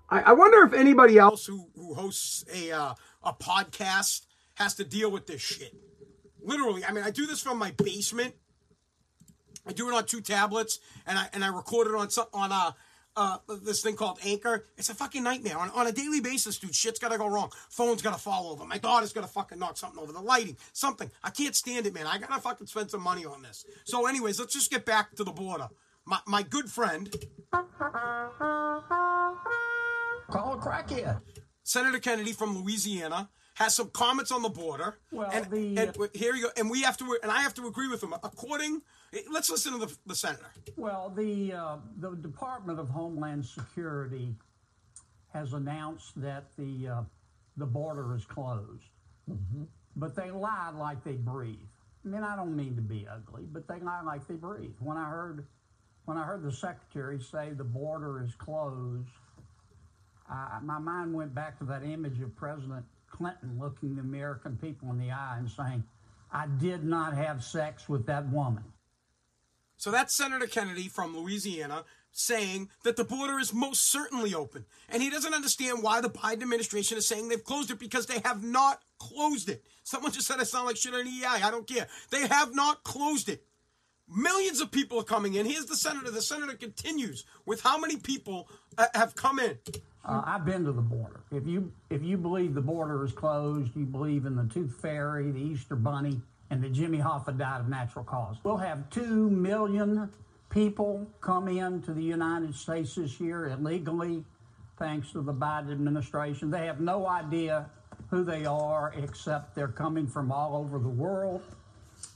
I, 0.09 0.23
I 0.23 0.33
wonder 0.33 0.63
if 0.63 0.73
anybody 0.73 1.19
else 1.19 1.45
who, 1.45 1.69
who 1.77 1.93
hosts 1.93 2.43
a 2.55 2.73
uh, 2.73 2.95
a 3.23 3.35
podcast 3.35 4.25
has 4.61 4.75
to 4.75 4.85
deal 4.85 5.11
with 5.11 5.27
this 5.27 5.41
shit. 5.41 5.75
Literally, 6.43 6.85
I 6.85 6.93
mean, 6.93 7.03
I 7.03 7.11
do 7.11 7.27
this 7.27 7.41
from 7.41 7.59
my 7.59 7.73
basement. 7.73 8.35
I 9.67 9.73
do 9.73 9.89
it 9.89 9.95
on 9.95 10.07
two 10.07 10.21
tablets, 10.21 10.79
and 11.07 11.19
I 11.19 11.29
and 11.33 11.45
I 11.45 11.49
record 11.49 11.89
it 11.89 11.95
on 11.95 12.11
some, 12.11 12.27
on 12.33 12.53
a 12.53 12.75
uh, 13.17 13.39
this 13.63 13.83
thing 13.83 13.97
called 13.97 14.19
Anchor. 14.25 14.65
It's 14.79 14.89
a 14.89 14.95
fucking 14.95 15.23
nightmare. 15.23 15.59
On, 15.59 15.69
on 15.71 15.87
a 15.87 15.93
daily 15.93 16.21
basis, 16.21 16.59
dude, 16.59 16.75
shit's 16.75 16.99
gotta 16.99 17.19
go 17.19 17.27
wrong. 17.27 17.51
Phone's 17.69 18.03
gotta 18.03 18.19
fall 18.19 18.51
over. 18.51 18.65
My 18.65 18.79
daughter's 18.79 19.13
gotta 19.13 19.27
fucking 19.27 19.59
knock 19.59 19.77
something 19.77 20.01
over. 20.01 20.13
The 20.13 20.21
lighting, 20.21 20.57
something. 20.73 21.11
I 21.23 21.31
can't 21.31 21.55
stand 21.55 21.87
it, 21.87 21.95
man. 21.95 22.07
I 22.07 22.19
gotta 22.19 22.41
fucking 22.41 22.67
spend 22.69 22.91
some 22.91 23.03
money 23.03 23.25
on 23.25 23.43
this. 23.43 23.67
So, 23.85 24.07
anyways, 24.07 24.39
let's 24.39 24.55
just 24.55 24.71
get 24.71 24.87
back 24.87 25.15
to 25.17 25.25
the 25.25 25.33
border. 25.33 25.69
My, 26.07 26.19
my 26.27 26.43
good 26.43 26.71
friend, 26.71 27.15
Call 30.31 30.55
a 30.55 30.59
crackhead. 30.59 31.21
Senator 31.63 31.99
Kennedy 31.99 32.33
from 32.33 32.57
Louisiana, 32.57 33.29
has 33.55 33.75
some 33.75 33.91
comments 33.91 34.31
on 34.33 34.43
the 34.43 34.49
border. 34.49 34.99
Well, 35.13 35.31
and, 35.33 35.51
the- 35.51 35.77
and 35.79 35.97
here 36.15 36.35
you 36.35 36.45
go. 36.45 36.51
And 36.57 36.71
we 36.71 36.83
have 36.83 36.97
to, 36.99 37.19
and 37.23 37.31
I 37.31 37.43
have 37.43 37.55
to 37.55 37.67
agree 37.67 37.89
with 37.89 38.03
him. 38.03 38.13
According, 38.23 38.83
let's 39.31 39.51
listen 39.51 39.73
to 39.79 39.87
the, 39.87 39.97
the 40.07 40.15
senator. 40.15 40.47
Well, 40.77 41.13
the 41.15 41.53
uh, 41.53 41.77
the 41.99 42.11
Department 42.17 42.79
of 42.79 42.89
Homeland 42.89 43.45
Security 43.45 44.35
has 45.33 45.53
announced 45.53 46.21
that 46.21 46.45
the 46.57 46.89
uh, 46.89 47.03
the 47.57 47.67
border 47.67 48.15
is 48.15 48.25
closed, 48.25 48.85
but 49.97 50.15
they 50.15 50.31
lie 50.31 50.71
like 50.77 51.05
they 51.05 51.17
breathe. 51.17 51.59
I 52.05 52.09
mean, 52.09 52.23
I 52.23 52.35
don't 52.35 52.57
mean 52.57 52.77
to 52.77 52.83
be 52.83 53.07
ugly, 53.11 53.43
but 53.53 53.69
they 53.69 53.79
lie 53.81 54.01
like 54.03 54.27
they 54.27 54.35
breathe. 54.35 54.73
When 54.79 54.97
I 54.97 55.09
heard 55.11 55.47
when 56.07 56.17
I 56.17 56.25
heard 56.25 56.43
the 56.43 56.53
secretary 56.53 57.21
say 57.21 57.51
the 57.53 57.65
border 57.65 58.23
is 58.25 58.35
closed, 58.37 59.07
I, 60.31 60.61
my 60.63 60.79
mind 60.79 61.13
went 61.13 61.35
back 61.35 61.59
to 61.59 61.65
that 61.65 61.83
image 61.83 62.21
of 62.23 62.35
President 62.37 62.85
Clinton 63.11 63.59
looking 63.59 63.97
the 63.97 64.03
American 64.03 64.57
people 64.57 64.91
in 64.91 64.99
the 64.99 65.11
eye 65.11 65.37
and 65.39 65.51
saying, 65.51 65.85
"I 66.33 66.47
did 66.47 66.85
not 66.85 67.15
have 67.15 67.45
sex 67.45 67.89
with 67.89 68.07
that 68.07 68.29
woman." 68.29 68.65
So 69.77 69.91
that's 69.91 70.15
Senator 70.15 70.47
Kennedy 70.47 70.89
from 70.89 71.17
Louisiana 71.17 71.85
saying 72.13 72.69
that 72.85 72.97
the 72.97 73.05
border 73.05 73.39
is 73.39 73.55
most 73.55 73.91
certainly 73.91 74.35
open. 74.35 74.67
And 74.89 75.03
he 75.03 75.11
doesn't 75.11 75.35
understand 75.35 75.83
why 75.83 76.01
the 76.01 76.11
Biden 76.11 76.43
administration 76.43 76.99
is 76.99 77.07
saying 77.07 77.29
they've 77.29 77.43
closed 77.43 77.71
it 77.71 77.79
because 77.79 78.07
they 78.07 78.21
have 78.25 78.43
not 78.43 78.83
closed 78.99 79.49
it. 79.49 79.65
Someone 79.85 80.13
just 80.13 80.27
said 80.27 80.41
I 80.41 80.45
sound 80.45 80.67
like 80.67 80.77
shit 80.77 80.95
on 80.95 81.07
EI. 81.07 81.43
I 81.43 81.51
don't 81.51 81.67
care. 81.67 81.87
They 82.11 82.27
have 82.27 82.55
not 82.55 82.85
closed 82.85 83.29
it. 83.29 83.45
Millions 84.09 84.61
of 84.61 84.73
people 84.73 84.99
are 84.99 85.05
coming 85.05 85.35
in. 85.35 85.47
Here's 85.47 85.67
the 85.67 85.77
senator. 85.77 86.11
The 86.11 86.21
senator 86.21 86.57
continues 86.57 87.25
with 87.47 87.63
how 87.63 87.79
many 87.79 87.97
people 87.97 88.49
uh, 88.77 88.87
have 88.95 89.15
come 89.15 89.39
in. 89.39 89.59
Uh, 90.05 90.23
I've 90.25 90.45
been 90.47 90.65
to 90.65 90.73
the 90.73 90.81
border. 90.81 91.21
If 91.31 91.47
you 91.47 91.71
if 91.91 92.03
you 92.03 92.17
believe 92.17 92.55
the 92.55 92.63
border 92.63 93.05
is 93.05 93.13
closed, 93.13 93.77
you 93.77 93.85
believe 93.85 94.25
in 94.25 94.35
the 94.35 94.45
Tooth 94.45 94.75
Fairy, 94.81 95.31
the 95.31 95.41
Easter 95.41 95.77
Bunny, 95.77 96.21
and 96.51 96.63
that 96.65 96.73
Jimmy 96.73 96.99
Hoffa 96.99 97.37
died 97.37 97.61
of 97.61 97.69
natural 97.69 98.05
cause. 98.05 98.37
We'll 98.43 98.57
have 98.57 98.89
two 98.91 99.29
million 99.31 100.11
people 100.49 101.07
come 101.21 101.49
into 101.49 101.93
the 101.93 102.03
United 102.03 102.55
States 102.55 102.95
this 102.95 103.21
year 103.21 103.49
illegally, 103.49 104.25
thanks 104.79 105.13
to 105.13 105.21
the 105.21 105.35
Biden 105.35 105.71
administration. 105.71 106.51
They 106.51 106.67
have 106.67 106.81
no 106.81 107.07
idea 107.07 107.71
who 108.09 108.25
they 108.25 108.47
are, 108.47 108.93
except 108.97 109.55
they're 109.55 109.69
coming 109.69 110.07
from 110.07 110.33
all 110.33 110.57
over 110.57 110.79
the 110.79 110.89
world. 110.89 111.43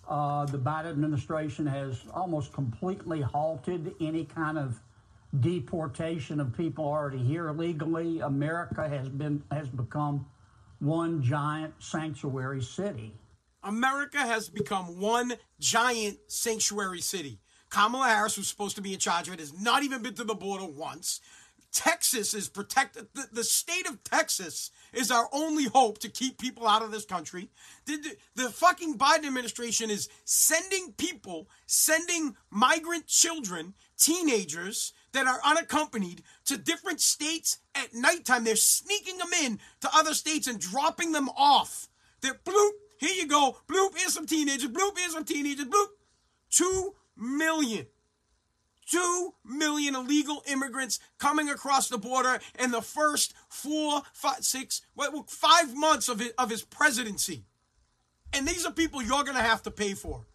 Uh, 0.09 0.47
the 0.47 0.59
Biden 0.59 0.91
administration 0.91 1.67
has 1.67 2.01
almost 2.13 2.53
completely 2.53 3.21
halted 3.21 3.95
any 4.01 4.25
kind 4.25 4.59
of 4.59 4.81
deportation 5.41 6.41
of 6.41 6.57
people 6.57 6.85
already 6.85 7.19
here 7.19 7.49
illegally. 7.49 8.21
America 8.21 8.89
has 8.89 9.09
been 9.09 9.43
has 9.51 9.69
become 9.69 10.27
one 10.79 11.23
giant 11.23 11.75
sanctuary 11.79 12.63
city. 12.63 13.15
America 13.63 14.19
has 14.19 14.49
become 14.49 15.01
one 15.01 15.35
giant 15.59 16.19
sanctuary 16.29 17.01
city. 17.01 17.39
Kamala 17.71 18.09
Harris, 18.09 18.37
who's 18.37 18.47
supposed 18.47 18.77
to 18.77 18.83
be 18.83 18.93
in 18.93 18.99
charge 19.01 19.27
of 19.27 19.35
it, 19.35 19.41
has 19.41 19.59
not 19.59 19.83
even 19.83 20.03
been 20.03 20.15
to 20.15 20.25
the 20.25 20.35
border 20.35 20.67
once. 20.67 21.21
Texas 21.73 22.35
is 22.35 22.49
protected. 22.49 23.09
The, 23.15 23.27
the 23.33 23.43
state 23.43 23.89
of 23.89 24.05
Texas 24.05 24.71
is 24.93 25.11
our 25.11 25.29
only 25.33 25.65
hope 25.65 25.99
to 25.99 26.09
keep 26.09 26.39
people 26.39 26.69
out 26.69 26.83
of 26.83 26.93
this 26.93 27.05
country. 27.05 27.49
The, 27.87 27.97
the, 27.97 28.45
the 28.45 28.51
fucking 28.51 28.97
Biden 28.97 29.27
administration 29.27 29.91
is 29.91 30.09
sending 30.25 30.93
people, 30.93 31.49
sending 31.67 32.37
migrant 32.49 33.09
children, 33.09 33.75
teenagers 33.99 34.93
that 35.15 35.27
are 35.27 35.41
unaccompanied 35.45 36.23
to 36.45 36.59
different 36.59 37.01
states 37.01 37.59
at 37.75 37.95
nighttime. 37.95 38.45
They're 38.45 38.57
sneaking 38.57 39.19
them 39.19 39.33
in 39.43 39.59
to 39.81 39.89
other 39.95 40.13
states 40.13 40.47
and 40.47 40.61
dropping 40.61 41.13
them 41.13 41.29
off. 41.31 41.89
They're 42.21 42.35
bloop, 42.35 42.71
here 42.99 43.15
you 43.15 43.27
go. 43.27 43.57
Bloop, 43.69 43.97
here's 43.97 44.13
some 44.13 44.27
teenagers. 44.27 44.71
Bloop, 44.71 44.99
here's 44.99 45.13
some 45.13 45.25
teenagers. 45.25 45.67
Bloop. 45.67 45.87
Two 46.51 46.95
million. 47.17 47.87
Two 48.87 49.35
million 49.45 49.95
illegal 49.95 50.43
immigrants 50.47 51.01
coming 51.19 51.49
across 51.49 51.89
the 51.89 51.99
border 51.99 52.39
in 52.59 52.71
the 52.71 52.83
first 52.83 53.35
four, 53.49 54.03
five, 54.13 54.45
six, 54.45 54.83
five 55.27 55.75
months 55.75 56.09
of 56.09 56.21
his, 56.21 56.33
of 56.39 56.51
his 56.51 56.63
presidency. 56.63 57.45
And 58.33 58.47
these 58.47 58.67
are 58.67 58.73
people 58.73 59.01
you're 59.01 59.25
going 59.25 59.37
to 59.37 59.43
have 59.43 59.63
to 59.63 59.71
pay 59.71 59.95
for. 59.95 60.27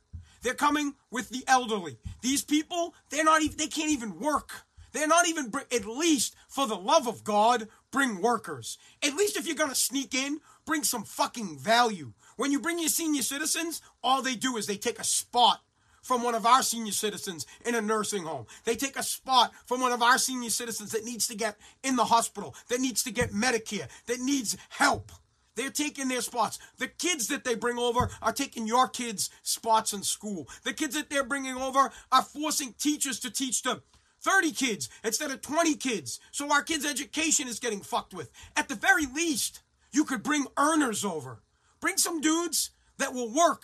They're 0.42 0.54
coming 0.54 0.96
with 1.12 1.30
the 1.30 1.44
elderly. 1.48 1.98
These 2.22 2.44
people, 2.44 2.96
they're 3.10 3.26
not 3.26 3.42
even, 3.42 3.58
they 3.58 3.68
can't 3.68 3.92
even 3.92 4.20
work. 4.20 4.64
They're 4.92 5.08
not 5.08 5.28
even, 5.28 5.50
br- 5.50 5.60
at 5.72 5.86
least 5.86 6.36
for 6.48 6.68
the 6.68 6.76
love 6.76 7.08
of 7.08 7.24
God, 7.24 7.68
bring 7.92 8.22
workers. 8.22 8.78
At 9.04 9.16
least 9.16 9.38
if 9.38 9.46
you're 9.46 9.56
going 9.56 9.70
to 9.70 9.76
sneak 9.76 10.14
in, 10.14 10.40
bring 10.66 10.84
some 10.84 11.04
fucking 11.04 11.60
value. 11.60 12.14
When 12.38 12.52
you 12.52 12.60
bring 12.60 12.80
your 12.80 12.90
senior 12.90 13.22
citizens, 13.22 13.82
all 14.04 14.22
they 14.22 14.36
do 14.36 14.58
is 14.58 14.68
they 14.68 14.78
take 14.78 15.00
a 15.00 15.04
spot 15.04 15.62
from 16.02 16.24
one 16.24 16.36
of 16.36 16.46
our 16.46 16.64
senior 16.64 16.92
citizens 16.92 17.46
in 17.66 17.76
a 17.76 17.82
nursing 17.82 18.24
home. 18.24 18.46
They 18.64 18.76
take 18.76 18.98
a 18.98 19.04
spot 19.04 19.52
from 19.66 19.82
one 19.82 19.92
of 19.92 20.02
our 20.02 20.18
senior 20.18 20.50
citizens 20.50 20.92
that 20.92 21.06
needs 21.06 21.28
to 21.28 21.36
get 21.36 21.58
in 21.84 21.96
the 21.96 22.06
hospital, 22.06 22.56
that 22.70 22.80
needs 22.80 23.04
to 23.04 23.12
get 23.12 23.32
Medicare, 23.32 23.88
that 24.08 24.20
needs 24.20 24.58
help. 24.70 25.12
They're 25.56 25.70
taking 25.70 26.08
their 26.08 26.22
spots. 26.22 26.58
The 26.78 26.88
kids 26.88 27.28
that 27.28 27.44
they 27.44 27.56
bring 27.56 27.78
over 27.78 28.10
are 28.22 28.32
taking 28.32 28.66
your 28.66 28.88
kids' 28.88 29.30
spots 29.44 29.92
in 29.92 30.04
school. 30.04 30.48
The 30.64 30.72
kids 30.72 30.96
that 30.96 31.10
they're 31.10 31.24
bringing 31.24 31.58
over 31.58 31.92
are 32.12 32.22
forcing 32.22 32.74
teachers 32.80 33.20
to 33.20 33.30
teach 33.30 33.62
to 33.64 33.82
30 34.22 34.52
kids 34.52 34.90
instead 35.04 35.32
of 35.32 35.42
20 35.42 35.76
kids. 35.76 36.20
So 36.32 36.52
our 36.52 36.64
kids' 36.64 36.86
education 36.86 37.48
is 37.48 37.60
getting 37.60 37.82
fucked 37.82 38.14
with. 38.14 38.32
At 38.56 38.68
the 38.68 38.76
very 38.76 39.06
least, 39.06 39.62
you 39.92 40.04
could 40.04 40.24
bring 40.24 40.46
earners 40.58 41.04
over. 41.04 41.42
Bring 41.80 41.98
some 41.98 42.22
dudes 42.22 42.72
that 42.98 43.14
will 43.14 43.34
work. 43.34 43.64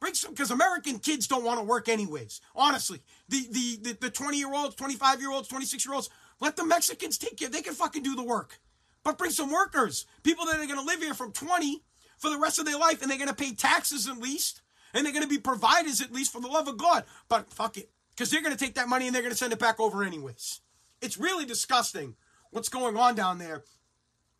Bring 0.00 0.14
some 0.14 0.32
because 0.32 0.50
American 0.50 0.98
kids 0.98 1.26
don't 1.26 1.44
want 1.44 1.58
to 1.60 1.64
work 1.64 1.88
anyways. 1.88 2.40
Honestly, 2.54 3.00
the 3.28 3.46
the 3.50 3.96
the 4.00 4.10
20 4.10 4.36
year 4.36 4.52
olds, 4.52 4.74
25 4.74 5.20
year 5.20 5.30
olds, 5.30 5.48
26 5.48 5.86
year 5.86 5.94
olds, 5.94 6.10
let 6.40 6.56
the 6.56 6.64
Mexicans 6.66 7.16
take 7.16 7.38
care. 7.38 7.48
They 7.48 7.62
can 7.62 7.74
fucking 7.74 8.02
do 8.02 8.14
the 8.14 8.22
work. 8.22 8.60
But 9.02 9.18
bring 9.18 9.30
some 9.30 9.50
workers, 9.50 10.06
people 10.22 10.46
that 10.46 10.56
are 10.56 10.66
going 10.66 10.78
to 10.78 10.84
live 10.84 11.00
here 11.00 11.14
from 11.14 11.32
20 11.32 11.82
for 12.18 12.30
the 12.30 12.38
rest 12.38 12.58
of 12.58 12.64
their 12.64 12.78
life, 12.78 13.02
and 13.02 13.10
they're 13.10 13.18
going 13.18 13.28
to 13.28 13.34
pay 13.34 13.54
taxes 13.54 14.08
at 14.08 14.18
least, 14.18 14.62
and 14.92 15.04
they're 15.04 15.12
going 15.12 15.24
to 15.24 15.28
be 15.28 15.38
providers 15.38 16.00
at 16.00 16.12
least 16.12 16.32
for 16.32 16.40
the 16.40 16.48
love 16.48 16.68
of 16.68 16.78
God. 16.78 17.04
But 17.28 17.50
fuck 17.50 17.76
it, 17.76 17.90
because 18.14 18.30
they're 18.30 18.42
going 18.42 18.56
to 18.56 18.64
take 18.64 18.74
that 18.74 18.88
money 18.88 19.06
and 19.06 19.14
they're 19.14 19.22
going 19.22 19.32
to 19.32 19.38
send 19.38 19.52
it 19.52 19.58
back 19.58 19.80
over 19.80 20.02
anyways. 20.02 20.60
It's 21.00 21.18
really 21.18 21.44
disgusting 21.44 22.14
what's 22.50 22.68
going 22.68 22.96
on 22.96 23.14
down 23.14 23.38
there 23.38 23.64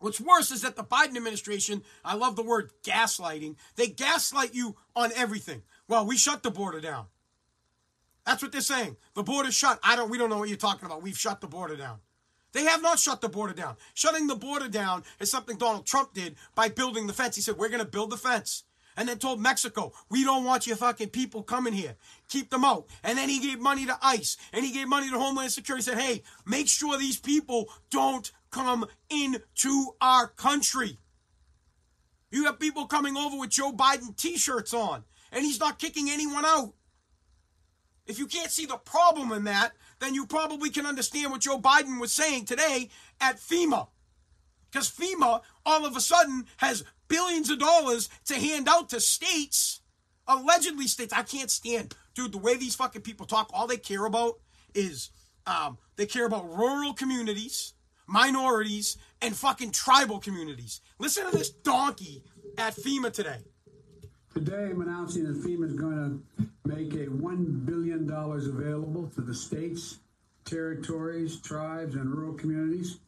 What's 0.04 0.20
worse 0.20 0.50
is 0.50 0.60
that 0.60 0.76
the 0.76 0.84
Biden 0.84 1.16
administration, 1.16 1.82
I 2.04 2.14
love 2.14 2.36
the 2.36 2.42
word 2.42 2.72
gaslighting, 2.82 3.56
they 3.76 3.86
gaslight 3.86 4.52
you 4.52 4.76
on 4.94 5.10
everything. 5.16 5.62
Well, 5.88 6.04
we 6.04 6.18
shut 6.18 6.42
the 6.42 6.50
border 6.50 6.78
down. 6.78 7.06
That's 8.26 8.42
what 8.42 8.52
they're 8.52 8.60
saying. 8.60 8.98
The 9.14 9.22
border's 9.22 9.54
shut. 9.54 9.80
I 9.82 9.96
don't 9.96 10.10
we 10.10 10.18
don't 10.18 10.28
know 10.28 10.36
what 10.36 10.50
you're 10.50 10.58
talking 10.58 10.84
about. 10.84 11.02
We've 11.02 11.16
shut 11.16 11.40
the 11.40 11.46
border 11.46 11.74
down. 11.74 12.00
They 12.52 12.64
have 12.64 12.82
not 12.82 12.98
shut 12.98 13.22
the 13.22 13.30
border 13.30 13.54
down. 13.54 13.76
Shutting 13.94 14.26
the 14.26 14.36
border 14.36 14.68
down 14.68 15.04
is 15.20 15.30
something 15.30 15.56
Donald 15.56 15.86
Trump 15.86 16.12
did 16.12 16.36
by 16.54 16.68
building 16.68 17.06
the 17.06 17.14
fence. 17.14 17.36
He 17.36 17.40
said, 17.40 17.56
We're 17.56 17.70
going 17.70 17.80
to 17.80 17.86
build 17.86 18.10
the 18.10 18.18
fence. 18.18 18.64
And 18.96 19.08
then 19.08 19.18
told 19.18 19.40
Mexico, 19.40 19.92
We 20.08 20.24
don't 20.24 20.44
want 20.44 20.66
your 20.66 20.76
fucking 20.76 21.10
people 21.10 21.42
coming 21.42 21.72
here. 21.72 21.96
Keep 22.28 22.50
them 22.50 22.64
out. 22.64 22.86
And 23.02 23.18
then 23.18 23.28
he 23.28 23.40
gave 23.40 23.60
money 23.60 23.86
to 23.86 23.98
ICE 24.02 24.36
and 24.52 24.64
he 24.64 24.72
gave 24.72 24.88
money 24.88 25.10
to 25.10 25.18
Homeland 25.18 25.52
Security. 25.52 25.84
He 25.84 25.90
said, 25.90 26.00
Hey, 26.00 26.22
make 26.46 26.68
sure 26.68 26.96
these 26.96 27.18
people 27.18 27.68
don't 27.90 28.30
come 28.50 28.86
into 29.10 29.90
our 30.00 30.28
country. 30.28 30.98
You 32.30 32.44
have 32.46 32.58
people 32.58 32.86
coming 32.86 33.16
over 33.16 33.38
with 33.38 33.50
Joe 33.50 33.72
Biden 33.72 34.16
t 34.16 34.36
shirts 34.36 34.74
on, 34.74 35.04
and 35.30 35.44
he's 35.44 35.60
not 35.60 35.78
kicking 35.78 36.10
anyone 36.10 36.44
out. 36.44 36.74
If 38.06 38.18
you 38.18 38.26
can't 38.26 38.50
see 38.50 38.66
the 38.66 38.76
problem 38.76 39.32
in 39.32 39.44
that, 39.44 39.72
then 40.00 40.14
you 40.14 40.26
probably 40.26 40.70
can 40.70 40.84
understand 40.84 41.30
what 41.30 41.40
Joe 41.40 41.58
Biden 41.58 42.00
was 42.00 42.12
saying 42.12 42.44
today 42.44 42.90
at 43.20 43.38
FEMA. 43.38 43.88
Because 44.74 44.90
FEMA 44.90 45.40
all 45.64 45.86
of 45.86 45.94
a 45.94 46.00
sudden 46.00 46.46
has 46.56 46.82
billions 47.06 47.48
of 47.48 47.60
dollars 47.60 48.08
to 48.24 48.34
hand 48.34 48.68
out 48.68 48.88
to 48.88 48.98
states, 48.98 49.80
allegedly 50.26 50.88
states. 50.88 51.12
I 51.12 51.22
can't 51.22 51.48
stand, 51.48 51.94
dude, 52.16 52.32
the 52.32 52.38
way 52.38 52.56
these 52.56 52.74
fucking 52.74 53.02
people 53.02 53.24
talk. 53.24 53.50
All 53.54 53.68
they 53.68 53.76
care 53.76 54.04
about 54.04 54.40
is 54.74 55.10
um, 55.46 55.78
they 55.94 56.06
care 56.06 56.26
about 56.26 56.52
rural 56.56 56.92
communities, 56.92 57.74
minorities, 58.08 58.96
and 59.22 59.36
fucking 59.36 59.70
tribal 59.70 60.18
communities. 60.18 60.80
Listen 60.98 61.30
to 61.30 61.36
this 61.36 61.50
donkey 61.50 62.24
at 62.58 62.74
FEMA 62.74 63.12
today. 63.12 63.44
Today, 64.32 64.70
I'm 64.70 64.80
announcing 64.80 65.22
that 65.22 65.40
FEMA 65.40 65.66
is 65.66 65.74
going 65.74 66.20
to 66.36 66.46
make 66.64 66.94
a 66.94 67.06
$1 67.06 67.64
billion 67.64 68.10
available 68.10 69.08
to 69.14 69.20
the 69.20 69.34
states, 69.36 70.00
territories, 70.44 71.40
tribes, 71.40 71.94
and 71.94 72.12
rural 72.12 72.34
communities 72.34 72.98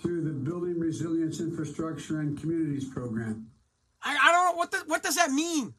through 0.00 0.22
the 0.22 0.30
Building 0.30 0.78
Resilience 0.78 1.40
Infrastructure 1.40 2.20
and 2.20 2.40
Communities 2.40 2.84
Program. 2.84 3.48
I, 4.02 4.16
I 4.20 4.32
don't 4.32 4.52
know 4.52 4.58
what 4.58 4.70
the, 4.70 4.78
what 4.86 5.02
does 5.02 5.16
that 5.16 5.30
mean. 5.30 5.74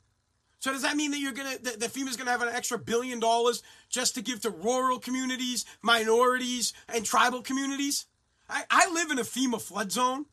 So 0.60 0.74
does 0.74 0.82
that 0.82 0.98
mean 0.98 1.12
that 1.12 1.20
you're 1.20 1.32
gonna 1.32 1.58
that, 1.64 1.80
that 1.80 1.94
FEMA's 1.94 2.18
gonna 2.18 2.32
have 2.32 2.42
an 2.42 2.50
extra 2.50 2.78
billion 2.78 3.20
dollars 3.20 3.64
just 3.90 4.16
to 4.16 4.22
give 4.22 4.42
to 4.42 4.50
rural 4.50 5.00
communities, 5.00 5.66
minorities, 5.82 6.74
and 6.94 7.06
tribal 7.06 7.42
communities? 7.42 8.08
I, 8.50 8.64
I 8.70 8.92
live 8.92 9.10
in 9.12 9.20
a 9.20 9.24
FEMA 9.24 9.62
flood 9.62 9.92
zone. 9.92 10.26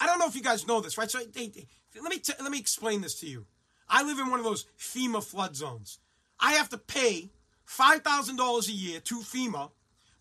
I 0.00 0.06
don't 0.06 0.18
know 0.18 0.26
if 0.26 0.34
you 0.34 0.42
guys 0.42 0.66
know 0.66 0.80
this, 0.80 0.96
right? 0.96 1.10
So 1.10 1.18
they, 1.18 1.48
they, 1.48 1.66
let 2.00 2.10
me 2.10 2.18
t- 2.18 2.32
let 2.40 2.50
me 2.50 2.58
explain 2.58 3.02
this 3.02 3.20
to 3.20 3.26
you. 3.26 3.44
I 3.88 4.02
live 4.04 4.18
in 4.18 4.30
one 4.30 4.40
of 4.40 4.44
those 4.44 4.64
FEMA 4.78 5.22
flood 5.22 5.54
zones. 5.54 5.98
I 6.40 6.54
have 6.54 6.70
to 6.70 6.78
pay 6.78 7.30
$5,000 7.68 8.68
a 8.68 8.72
year 8.72 9.00
to 9.00 9.20
FEMA 9.20 9.70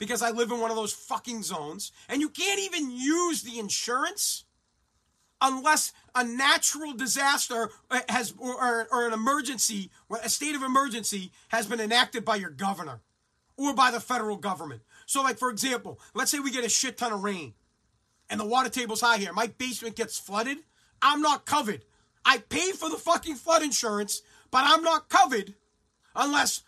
because 0.02 0.24
I 0.24 0.32
live 0.32 0.50
in 0.50 0.60
one 0.60 0.72
of 0.72 0.76
those 0.76 0.94
fucking 0.94 1.44
zones. 1.44 1.92
And 2.10 2.22
you 2.22 2.30
can't 2.30 2.60
even 2.60 2.90
use 2.90 3.44
the 3.44 3.60
insurance 3.60 4.46
unless 5.40 5.94
a 6.16 6.24
natural 6.24 6.94
disaster 6.94 7.70
uh, 7.92 8.00
has 8.10 8.34
or, 8.40 8.88
or, 8.92 9.06
an 9.06 9.14
emergency, 9.14 9.92
a 10.24 10.28
state 10.28 10.56
of 10.56 10.64
emergency 10.64 11.32
has 11.50 11.68
been 11.68 11.80
enacted 11.80 12.26
by 12.26 12.36
your 12.38 12.50
governor 12.50 13.02
or 13.58 13.76
by 13.76 13.92
the 13.92 14.00
federal 14.00 14.38
government. 14.38 14.82
So, 15.06 15.22
like 15.22 15.38
for 15.38 15.52
example, 15.52 16.00
let's 16.16 16.32
say 16.32 16.40
we 16.40 16.50
get 16.50 16.66
a 16.66 16.70
shit 16.70 16.98
ton 16.98 17.14
of 17.14 17.24
rain 17.24 17.54
and 18.28 18.40
the 18.40 18.46
water 18.46 18.70
table's 18.70 19.02
high 19.02 19.18
here. 19.18 19.34
My 19.34 19.48
basement 19.60 19.96
gets 19.96 20.18
flooded. 20.18 20.58
I'm 21.00 21.22
not 21.22 21.46
covered 21.46 21.86
I 22.26 22.40
pay 22.40 22.72
for 22.72 22.90
the 22.90 22.98
fucking 22.98 23.36
flood 23.36 23.62
insurance, 23.62 24.24
but 24.50 24.64
I'm 24.66 24.84
not 24.84 25.10
covered 25.10 25.54
unless 26.16 26.64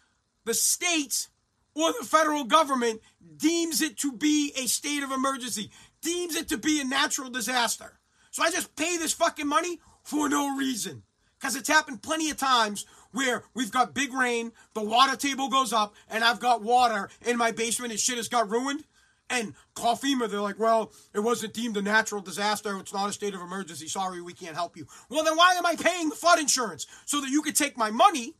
the 0.46 0.54
state 0.54 1.30
or 1.76 1.92
the 1.94 2.06
federal 2.06 2.44
government 2.44 3.02
deems 3.38 3.82
it 3.82 3.98
to 4.00 4.12
be 4.12 4.54
a 4.58 4.68
state 4.68 5.04
of 5.04 5.12
emergency, 5.12 5.72
deems 6.02 6.36
it 6.36 6.50
to 6.50 6.58
be 6.58 6.82
a 6.82 6.86
natural 6.86 7.30
disaster. 7.30 8.00
So 8.32 8.44
I 8.44 8.52
just 8.52 8.76
pay 8.76 8.98
this 8.98 9.14
fucking 9.14 9.48
money 9.48 9.80
for 10.04 10.30
no 10.30 10.56
reason. 10.58 11.04
Because 11.40 11.56
it's 11.56 11.68
happened 11.68 12.02
plenty 12.02 12.30
of 12.30 12.38
times 12.38 12.86
where 13.12 13.44
we've 13.54 13.72
got 13.72 13.94
big 13.94 14.14
rain, 14.14 14.54
the 14.74 14.84
water 14.84 15.16
table 15.16 15.50
goes 15.50 15.74
up, 15.74 15.94
and 16.10 16.24
I've 16.24 16.40
got 16.40 16.64
water 16.64 17.10
in 17.26 17.38
my 17.38 17.52
basement 17.52 17.92
and 17.92 18.00
shit 18.00 18.18
has 18.18 18.30
got 18.30 18.50
ruined. 18.50 18.86
And 19.30 19.54
call 19.74 19.96
FEMA, 19.96 20.30
they're 20.30 20.42
like, 20.42 20.60
well, 20.60 20.92
it 21.14 21.20
wasn't 21.20 21.54
deemed 21.54 21.78
a 21.78 21.82
natural 21.82 22.22
disaster. 22.22 22.78
It's 22.78 22.94
not 22.94 23.10
a 23.10 23.14
state 23.14 23.34
of 23.34 23.42
emergency. 23.42 23.88
Sorry, 23.88 24.22
we 24.22 24.34
can't 24.34 24.56
help 24.56 24.78
you. 24.78 24.86
Well, 25.10 25.24
then 25.24 25.36
why 25.36 25.54
am 25.54 25.66
I 25.66 25.76
paying 25.76 26.10
the 26.10 26.16
flood 26.16 26.40
insurance? 26.40 26.86
So 27.06 27.20
that 27.22 27.30
you 27.30 27.42
could 27.42 27.56
take 27.56 27.78
my 27.78 27.90
money 27.90 28.36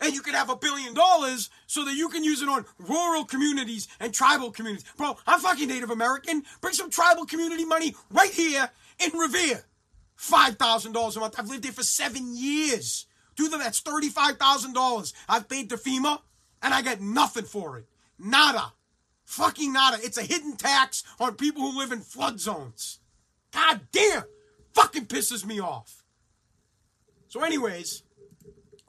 and 0.00 0.12
you 0.12 0.20
could 0.20 0.34
have 0.34 0.50
a 0.50 0.56
billion 0.56 0.94
dollars 0.94 1.50
so 1.66 1.84
that 1.84 1.94
you 1.94 2.08
can 2.08 2.24
use 2.24 2.42
it 2.42 2.48
on 2.48 2.64
rural 2.78 3.24
communities 3.24 3.88
and 4.00 4.12
tribal 4.12 4.50
communities. 4.50 4.84
Bro, 4.96 5.16
I'm 5.26 5.40
fucking 5.40 5.68
Native 5.68 5.90
American. 5.90 6.42
Bring 6.60 6.74
some 6.74 6.90
tribal 6.90 7.26
community 7.26 7.64
money 7.64 7.94
right 8.10 8.30
here 8.32 8.68
in 9.04 9.18
Revere. 9.18 9.64
$5,000 10.18 11.16
a 11.16 11.20
month. 11.20 11.34
I've 11.38 11.48
lived 11.48 11.64
there 11.64 11.72
for 11.72 11.82
seven 11.82 12.36
years. 12.36 13.06
Do 13.36 13.48
them, 13.48 13.60
that's 13.60 13.82
$35,000 13.82 15.12
I've 15.28 15.48
paid 15.48 15.70
to 15.70 15.76
FEMA 15.76 16.20
and 16.62 16.72
I 16.72 16.82
get 16.82 17.00
nothing 17.00 17.44
for 17.44 17.78
it. 17.78 17.86
Nada. 18.18 18.72
Fucking 19.24 19.72
nada. 19.72 19.98
It's 20.02 20.18
a 20.18 20.22
hidden 20.22 20.56
tax 20.56 21.02
on 21.18 21.34
people 21.34 21.62
who 21.62 21.78
live 21.78 21.92
in 21.92 22.00
flood 22.00 22.40
zones. 22.40 23.00
God 23.52 23.80
damn. 23.90 24.24
Fucking 24.74 25.06
pisses 25.06 25.44
me 25.44 25.60
off. 25.60 26.04
So, 27.28 27.42
anyways, 27.42 28.02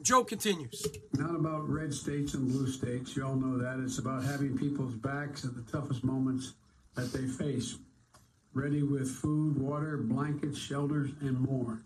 Joe 0.05 0.23
continues. 0.23 0.85
Not 1.13 1.35
about 1.35 1.67
red 1.67 1.91
states 1.91 2.35
and 2.35 2.47
blue 2.47 2.67
states. 2.67 3.15
You 3.15 3.25
all 3.25 3.35
know 3.35 3.57
that. 3.57 3.83
It's 3.83 3.97
about 3.97 4.23
having 4.23 4.55
people's 4.55 4.93
backs 4.93 5.43
at 5.43 5.55
the 5.55 5.63
toughest 5.63 6.03
moments 6.03 6.53
that 6.93 7.11
they 7.11 7.25
face, 7.25 7.79
ready 8.53 8.83
with 8.83 9.09
food, 9.09 9.57
water, 9.57 9.97
blankets, 9.97 10.59
shelters, 10.59 11.09
and 11.21 11.39
more. 11.39 11.81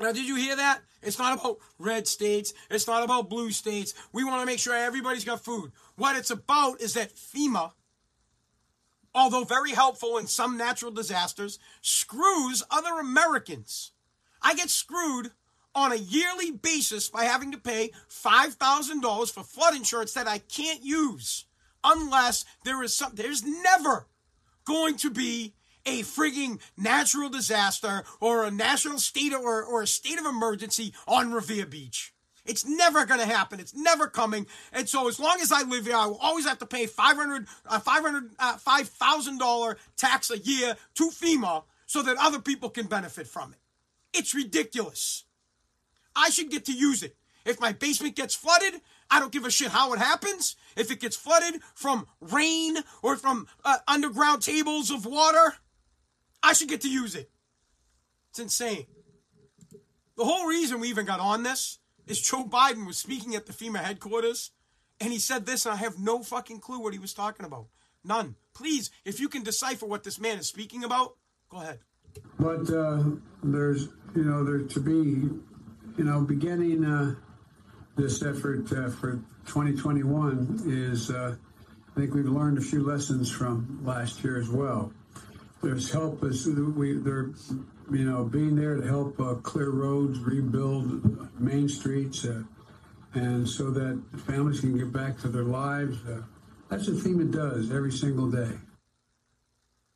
Now, 0.00 0.12
did 0.12 0.26
you 0.26 0.36
hear 0.36 0.56
that? 0.56 0.80
It's 1.02 1.18
not 1.18 1.38
about 1.38 1.58
red 1.78 2.08
states. 2.08 2.54
It's 2.70 2.86
not 2.86 3.02
about 3.04 3.28
blue 3.28 3.50
states. 3.50 3.92
We 4.10 4.24
want 4.24 4.40
to 4.40 4.46
make 4.46 4.58
sure 4.58 4.74
everybody's 4.74 5.26
got 5.26 5.44
food. 5.44 5.70
What 5.96 6.16
it's 6.16 6.30
about 6.30 6.80
is 6.80 6.94
that 6.94 7.14
FEMA, 7.14 7.72
although 9.14 9.44
very 9.44 9.72
helpful 9.72 10.16
in 10.16 10.28
some 10.28 10.56
natural 10.56 10.92
disasters, 10.92 11.58
screws 11.82 12.62
other 12.70 12.98
Americans. 12.98 13.92
I 14.40 14.54
get 14.54 14.70
screwed 14.70 15.32
on 15.74 15.92
a 15.92 15.96
yearly 15.96 16.50
basis 16.50 17.08
by 17.08 17.24
having 17.24 17.52
to 17.52 17.58
pay 17.58 17.90
$5,000 18.08 19.32
for 19.32 19.42
flood 19.42 19.74
insurance 19.74 20.12
that 20.14 20.28
I 20.28 20.38
can't 20.38 20.82
use 20.82 21.46
unless 21.82 22.44
there 22.64 22.82
is 22.82 22.96
some, 22.96 23.12
there's 23.14 23.44
never 23.44 24.06
going 24.64 24.96
to 24.96 25.10
be 25.10 25.54
a 25.86 26.00
frigging 26.02 26.60
natural 26.76 27.28
disaster 27.28 28.04
or 28.20 28.44
a 28.44 28.50
national 28.50 28.98
state 28.98 29.34
or, 29.34 29.62
or 29.62 29.82
a 29.82 29.86
state 29.86 30.18
of 30.18 30.24
emergency 30.24 30.94
on 31.06 31.32
Revere 31.32 31.66
Beach. 31.66 32.14
It's 32.46 32.66
never 32.66 33.06
going 33.06 33.20
to 33.20 33.26
happen. 33.26 33.58
It's 33.58 33.74
never 33.74 34.06
coming. 34.06 34.46
And 34.72 34.88
so 34.88 35.08
as 35.08 35.18
long 35.18 35.38
as 35.40 35.50
I 35.50 35.62
live 35.62 35.86
here, 35.86 35.96
I 35.96 36.06
will 36.06 36.18
always 36.18 36.46
have 36.46 36.58
to 36.58 36.66
pay 36.66 36.86
500 36.86 37.46
uh, 37.66 37.80
500 37.80 38.30
uh, 38.38 38.56
$5,000 38.56 39.76
tax 39.96 40.30
a 40.30 40.38
year 40.38 40.76
to 40.94 41.10
FEMA 41.10 41.64
so 41.86 42.02
that 42.02 42.16
other 42.18 42.40
people 42.40 42.68
can 42.68 42.86
benefit 42.86 43.26
from 43.26 43.52
it. 43.52 43.58
It's 44.12 44.34
ridiculous. 44.34 45.24
I 46.16 46.30
should 46.30 46.50
get 46.50 46.64
to 46.66 46.72
use 46.72 47.02
it. 47.02 47.16
If 47.44 47.60
my 47.60 47.72
basement 47.72 48.16
gets 48.16 48.34
flooded, 48.34 48.80
I 49.10 49.20
don't 49.20 49.32
give 49.32 49.44
a 49.44 49.50
shit 49.50 49.68
how 49.68 49.92
it 49.92 49.98
happens. 49.98 50.56
If 50.76 50.90
it 50.90 51.00
gets 51.00 51.16
flooded 51.16 51.60
from 51.74 52.06
rain 52.20 52.78
or 53.02 53.16
from 53.16 53.46
uh, 53.64 53.78
underground 53.86 54.42
tables 54.42 54.90
of 54.90 55.04
water, 55.04 55.54
I 56.42 56.54
should 56.54 56.68
get 56.68 56.80
to 56.82 56.90
use 56.90 57.14
it. 57.14 57.30
It's 58.30 58.38
insane. 58.38 58.86
The 60.16 60.24
whole 60.24 60.46
reason 60.46 60.80
we 60.80 60.88
even 60.88 61.06
got 61.06 61.20
on 61.20 61.42
this 61.42 61.78
is 62.06 62.20
Joe 62.20 62.44
Biden 62.44 62.86
was 62.86 62.96
speaking 62.96 63.34
at 63.34 63.46
the 63.46 63.52
FEMA 63.52 63.78
headquarters 63.78 64.52
and 65.00 65.12
he 65.12 65.18
said 65.18 65.44
this, 65.46 65.66
and 65.66 65.74
I 65.74 65.78
have 65.78 65.98
no 65.98 66.22
fucking 66.22 66.60
clue 66.60 66.80
what 66.80 66.92
he 66.92 66.98
was 66.98 67.14
talking 67.14 67.44
about. 67.44 67.66
None. 68.04 68.36
Please, 68.54 68.90
if 69.04 69.18
you 69.18 69.28
can 69.28 69.42
decipher 69.42 69.86
what 69.86 70.04
this 70.04 70.20
man 70.20 70.38
is 70.38 70.46
speaking 70.46 70.84
about, 70.84 71.16
go 71.48 71.58
ahead. 71.58 71.80
But 72.38 72.70
uh, 72.70 73.02
there's, 73.42 73.88
you 74.14 74.24
know, 74.24 74.44
there 74.44 74.60
to 74.60 74.80
be, 74.80 75.28
you 75.96 76.04
know, 76.04 76.20
beginning 76.20 76.84
uh, 76.84 77.14
this 77.96 78.22
effort 78.22 78.70
uh, 78.72 78.90
for 78.90 79.20
2021 79.46 80.62
is, 80.66 81.10
uh, 81.10 81.36
I 81.96 82.00
think 82.00 82.14
we've 82.14 82.24
learned 82.28 82.58
a 82.58 82.62
few 82.62 82.82
lessons 82.82 83.30
from 83.30 83.80
last 83.84 84.24
year 84.24 84.40
as 84.40 84.48
well 84.48 84.92
there's 85.64 85.90
help 85.90 86.22
as 86.24 86.46
we 86.46 86.92
they're 86.98 87.30
you 87.90 88.04
know 88.04 88.24
being 88.24 88.54
there 88.54 88.76
to 88.76 88.86
help 88.86 89.18
uh, 89.20 89.34
clear 89.36 89.70
roads, 89.70 90.18
rebuild 90.20 91.40
main 91.40 91.68
streets, 91.68 92.24
uh, 92.24 92.42
and 93.14 93.48
so 93.48 93.70
that 93.70 94.00
families 94.26 94.60
can 94.60 94.76
get 94.76 94.92
back 94.92 95.18
to 95.18 95.28
their 95.28 95.44
lives. 95.44 95.96
Uh, 96.06 96.22
that's 96.68 96.86
theme 97.02 97.20
it 97.20 97.30
does 97.30 97.70
every 97.70 97.92
single 97.92 98.30
day. 98.30 98.52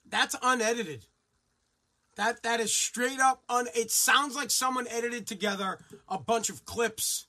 That's 0.09 0.35
unedited. 0.43 1.07
That 2.19 2.43
that 2.43 2.59
is 2.59 2.75
straight 2.75 3.21
up. 3.21 3.45
It 3.77 3.93
sounds 3.93 4.35
like 4.35 4.51
someone 4.51 4.89
edited 4.91 5.29
together 5.29 5.79
a 6.09 6.19
bunch 6.19 6.51
of 6.51 6.65
clips. 6.65 7.29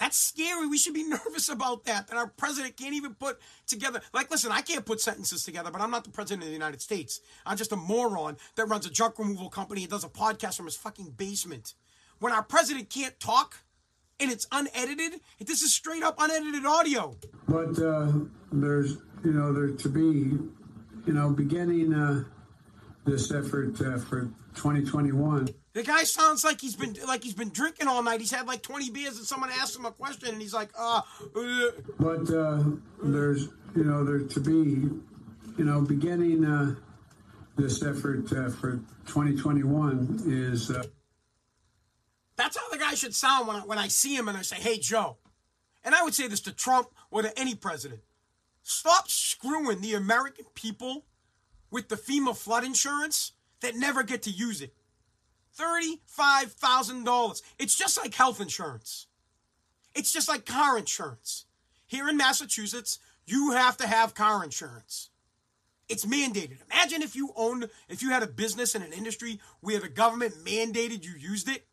That's 0.00 0.18
scary. 0.18 0.66
We 0.66 0.76
should 0.76 0.92
be 0.92 1.04
nervous 1.08 1.48
about 1.48 1.84
that. 1.84 2.08
That 2.08 2.16
our 2.16 2.26
president 2.26 2.76
can't 2.76 2.94
even 2.94 3.14
put 3.14 3.38
together. 3.68 4.00
Like, 4.12 4.28
listen, 4.28 4.50
I 4.50 4.60
can't 4.60 4.84
put 4.84 5.00
sentences 5.00 5.44
together, 5.44 5.70
but 5.70 5.80
I'm 5.80 5.92
not 5.92 6.02
the 6.02 6.10
president 6.10 6.42
of 6.42 6.48
the 6.48 6.52
United 6.52 6.82
States. 6.82 7.20
I'm 7.46 7.56
just 7.56 7.70
a 7.70 7.76
moron 7.76 8.36
that 8.56 8.64
runs 8.64 8.86
a 8.86 8.90
junk 8.90 9.20
removal 9.20 9.48
company 9.50 9.82
and 9.82 9.90
does 9.90 10.02
a 10.02 10.08
podcast 10.08 10.56
from 10.56 10.66
his 10.66 10.76
fucking 10.76 11.14
basement. 11.16 11.74
When 12.18 12.32
our 12.32 12.42
president 12.42 12.90
can't 12.90 13.18
talk 13.20 13.58
and 14.18 14.32
it's 14.32 14.48
unedited, 14.50 15.20
this 15.38 15.62
is 15.62 15.72
straight 15.72 16.02
up 16.02 16.16
unedited 16.18 16.66
audio. 16.66 17.16
But 17.46 17.80
uh, 17.80 18.10
there's, 18.50 18.96
you 19.24 19.32
know, 19.32 19.52
there 19.52 19.70
to 19.70 19.88
be, 19.88 20.00
you 21.06 21.12
know, 21.12 21.30
beginning. 21.30 21.94
Uh 21.94 22.24
this 23.08 23.30
effort 23.32 23.80
uh, 23.80 23.98
for 23.98 24.30
2021. 24.54 25.48
The 25.72 25.82
guy 25.82 26.04
sounds 26.04 26.44
like 26.44 26.60
he's 26.60 26.76
been 26.76 26.96
like 27.06 27.22
he's 27.22 27.34
been 27.34 27.50
drinking 27.50 27.88
all 27.88 28.02
night. 28.02 28.20
He's 28.20 28.32
had 28.32 28.46
like 28.46 28.62
20 28.62 28.90
beers, 28.90 29.16
and 29.16 29.26
someone 29.26 29.50
asked 29.50 29.76
him 29.76 29.86
a 29.86 29.92
question, 29.92 30.30
and 30.30 30.40
he's 30.40 30.54
like, 30.54 30.70
"Uh." 30.78 31.02
uh. 31.36 31.70
But 31.98 32.30
uh, 32.30 32.64
there's, 33.02 33.48
you 33.76 33.84
know, 33.84 34.04
there 34.04 34.20
to 34.20 34.40
be, 34.40 34.90
you 35.56 35.64
know, 35.64 35.80
beginning 35.80 36.44
uh, 36.44 36.74
this 37.56 37.82
effort 37.82 38.32
uh, 38.32 38.50
for 38.50 38.80
2021 39.06 40.22
is. 40.26 40.70
Uh, 40.70 40.84
That's 42.36 42.56
how 42.56 42.68
the 42.70 42.78
guy 42.78 42.94
should 42.94 43.14
sound 43.14 43.46
when 43.46 43.56
I, 43.56 43.60
when 43.60 43.78
I 43.78 43.88
see 43.88 44.16
him 44.16 44.28
and 44.28 44.36
I 44.36 44.42
say, 44.42 44.56
"Hey, 44.56 44.78
Joe," 44.78 45.18
and 45.84 45.94
I 45.94 46.02
would 46.02 46.14
say 46.14 46.26
this 46.26 46.40
to 46.40 46.52
Trump 46.52 46.88
or 47.10 47.22
to 47.22 47.38
any 47.38 47.54
president: 47.54 48.00
Stop 48.62 49.08
screwing 49.08 49.80
the 49.80 49.94
American 49.94 50.46
people 50.54 51.04
with 51.70 51.88
the 51.88 51.96
FEMA 51.96 52.36
flood 52.36 52.64
insurance 52.64 53.32
that 53.60 53.76
never 53.76 54.02
get 54.02 54.22
to 54.22 54.30
use 54.30 54.60
it. 54.60 54.74
$35,000. 55.58 57.42
It's 57.58 57.76
just 57.76 57.98
like 57.98 58.14
health 58.14 58.40
insurance. 58.40 59.06
It's 59.94 60.12
just 60.12 60.28
like 60.28 60.46
car 60.46 60.78
insurance. 60.78 61.46
Here 61.86 62.08
in 62.08 62.16
Massachusetts, 62.16 62.98
you 63.26 63.52
have 63.52 63.76
to 63.78 63.86
have 63.86 64.14
car 64.14 64.44
insurance. 64.44 65.10
It's 65.88 66.04
mandated. 66.04 66.58
Imagine 66.70 67.02
if 67.02 67.16
you 67.16 67.32
owned, 67.34 67.68
if 67.88 68.02
you 68.02 68.10
had 68.10 68.22
a 68.22 68.26
business 68.26 68.74
in 68.74 68.82
an 68.82 68.92
industry 68.92 69.40
where 69.60 69.80
the 69.80 69.88
government 69.88 70.34
mandated 70.44 71.04
you 71.04 71.12
used 71.18 71.48
it. 71.48 71.66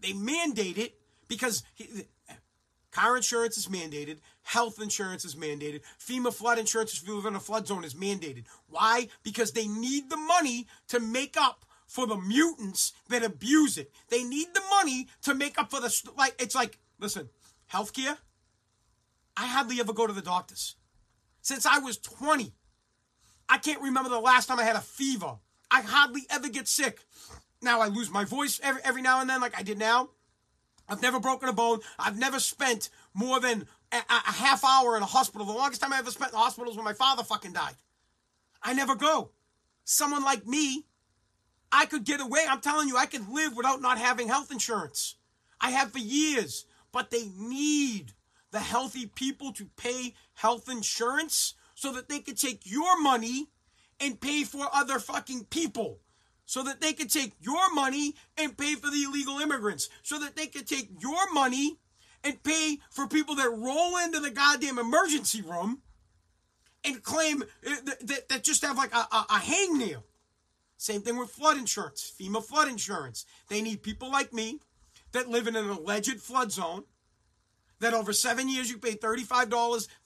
They 0.00 0.12
mandate 0.12 0.78
it 0.78 0.94
because 1.28 1.64
car 2.94 3.16
insurance 3.16 3.58
is 3.58 3.66
mandated. 3.66 4.18
Health 4.42 4.80
insurance 4.80 5.24
is 5.24 5.34
mandated. 5.34 5.80
FEMA 5.98 6.32
flood 6.32 6.58
insurance 6.58 6.94
if 6.94 7.06
you 7.06 7.16
live 7.16 7.26
in 7.26 7.34
a 7.34 7.40
flood 7.40 7.66
zone 7.66 7.84
is 7.84 7.94
mandated. 7.94 8.44
Why? 8.68 9.08
Because 9.22 9.52
they 9.52 9.66
need 9.66 10.10
the 10.10 10.16
money 10.16 10.66
to 10.88 11.00
make 11.00 11.36
up 11.36 11.64
for 11.86 12.06
the 12.06 12.16
mutants 12.16 12.92
that 13.08 13.24
abuse 13.24 13.76
it. 13.76 13.90
They 14.08 14.22
need 14.22 14.48
the 14.54 14.62
money 14.70 15.08
to 15.22 15.34
make 15.34 15.58
up 15.58 15.70
for 15.70 15.80
the 15.80 16.12
like. 16.16 16.40
It's 16.40 16.54
like 16.54 16.78
listen, 17.00 17.28
healthcare. 17.72 18.16
I 19.36 19.46
hardly 19.46 19.80
ever 19.80 19.92
go 19.92 20.06
to 20.06 20.12
the 20.12 20.22
doctors 20.22 20.76
since 21.42 21.66
I 21.66 21.80
was 21.80 21.98
twenty. 21.98 22.54
I 23.48 23.58
can't 23.58 23.82
remember 23.82 24.08
the 24.08 24.20
last 24.20 24.46
time 24.46 24.60
I 24.60 24.64
had 24.64 24.76
a 24.76 24.80
fever. 24.80 25.34
I 25.70 25.82
hardly 25.82 26.22
ever 26.30 26.48
get 26.48 26.68
sick. 26.68 27.00
Now 27.60 27.80
I 27.80 27.88
lose 27.88 28.10
my 28.10 28.24
voice 28.24 28.60
every 28.62 28.82
every 28.84 29.02
now 29.02 29.20
and 29.20 29.28
then, 29.28 29.40
like 29.40 29.58
I 29.58 29.62
did 29.62 29.78
now. 29.78 30.10
I've 30.88 31.02
never 31.02 31.20
broken 31.20 31.48
a 31.48 31.52
bone. 31.52 31.80
I've 31.98 32.18
never 32.18 32.38
spent 32.38 32.90
more 33.14 33.40
than 33.40 33.66
a, 33.92 33.96
a, 33.96 34.32
half 34.32 34.64
hour 34.64 34.96
in 34.96 35.02
a 35.02 35.06
hospital. 35.06 35.46
The 35.46 35.52
longest 35.52 35.80
time 35.80 35.92
I 35.92 35.98
ever 35.98 36.10
spent 36.10 36.32
in 36.32 36.36
the 36.36 36.42
hospital 36.42 36.68
was 36.68 36.76
when 36.76 36.84
my 36.84 36.92
father 36.92 37.22
fucking 37.22 37.52
died. 37.52 37.74
I 38.62 38.74
never 38.74 38.94
go. 38.94 39.30
Someone 39.84 40.22
like 40.22 40.46
me, 40.46 40.84
I 41.72 41.86
could 41.86 42.04
get 42.04 42.20
away. 42.20 42.44
I'm 42.48 42.60
telling 42.60 42.88
you, 42.88 42.96
I 42.96 43.06
could 43.06 43.28
live 43.28 43.56
without 43.56 43.80
not 43.80 43.98
having 43.98 44.28
health 44.28 44.50
insurance. 44.50 45.16
I 45.60 45.70
have 45.70 45.92
for 45.92 45.98
years, 45.98 46.66
but 46.92 47.10
they 47.10 47.28
need 47.38 48.12
the 48.50 48.60
healthy 48.60 49.06
people 49.06 49.52
to 49.52 49.68
pay 49.76 50.14
health 50.34 50.68
insurance 50.68 51.54
so 51.74 51.92
that 51.92 52.08
they 52.08 52.20
could 52.20 52.38
take 52.38 52.62
your 52.64 53.00
money 53.00 53.48
and 54.00 54.20
pay 54.20 54.44
for 54.44 54.68
other 54.72 54.98
fucking 54.98 55.46
people 55.46 56.00
so 56.46 56.62
that 56.62 56.80
they 56.80 56.92
could 56.92 57.10
take 57.10 57.32
your 57.40 57.72
money 57.74 58.14
and 58.36 58.56
pay 58.56 58.74
for 58.74 58.90
the 58.90 59.04
illegal 59.04 59.38
immigrants, 59.38 59.88
so 60.02 60.18
that 60.18 60.36
they 60.36 60.46
could 60.46 60.66
take 60.66 60.90
your 61.00 61.32
money 61.32 61.78
and 62.22 62.42
pay 62.42 62.78
for 62.90 63.06
people 63.06 63.34
that 63.36 63.50
roll 63.50 63.96
into 63.98 64.20
the 64.20 64.30
goddamn 64.30 64.78
emergency 64.78 65.42
room 65.42 65.82
and 66.84 67.02
claim 67.02 67.42
uh, 67.42 67.76
that, 68.02 68.28
that 68.28 68.44
just 68.44 68.64
have 68.64 68.76
like 68.76 68.94
a, 68.94 69.06
a, 69.10 69.26
a 69.30 69.40
hangnail. 69.40 70.02
Same 70.76 71.00
thing 71.00 71.16
with 71.18 71.30
flood 71.30 71.56
insurance, 71.56 72.12
FEMA 72.20 72.44
flood 72.44 72.68
insurance. 72.68 73.24
They 73.48 73.62
need 73.62 73.82
people 73.82 74.10
like 74.10 74.32
me 74.32 74.60
that 75.12 75.28
live 75.28 75.46
in 75.46 75.56
an 75.56 75.70
alleged 75.70 76.20
flood 76.20 76.52
zone. 76.52 76.84
That 77.80 77.94
over 77.94 78.12
seven 78.12 78.48
years 78.48 78.70
you 78.70 78.78
pay 78.78 78.94
$35, 78.94 79.48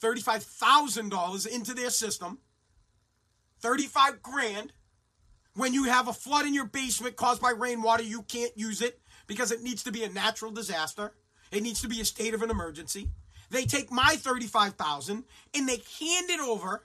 $35,000 0.01 1.47
into 1.47 1.75
their 1.75 1.91
system. 1.91 2.39
35 3.61 4.23
grand 4.23 4.73
when 5.55 5.75
you 5.75 5.85
have 5.85 6.09
a 6.09 6.13
flood 6.13 6.47
in 6.47 6.55
your 6.55 6.67
basement 6.67 7.17
caused 7.17 7.43
by 7.43 7.51
rainwater, 7.51 8.03
you 8.03 8.23
can't 8.23 8.57
use 8.57 8.81
it 8.83 9.01
because 9.27 9.51
it 9.51 9.63
needs 9.63 9.83
to 9.85 9.93
be 9.93 10.05
a 10.05 10.09
natural 10.09 10.51
disaster. 10.51 11.13
It 11.51 11.63
needs 11.63 11.81
to 11.83 11.89
be 11.89 12.01
a 12.01 12.05
state 12.05 12.35
of 12.35 12.43
an 12.43 12.51
emergency. 12.51 13.11
They 13.51 13.65
take 13.65 13.91
my 13.91 14.17
35,000 14.17 15.25
and 15.55 15.69
they 15.69 15.83
hand 16.01 16.31
it 16.31 16.41
over 16.41 16.85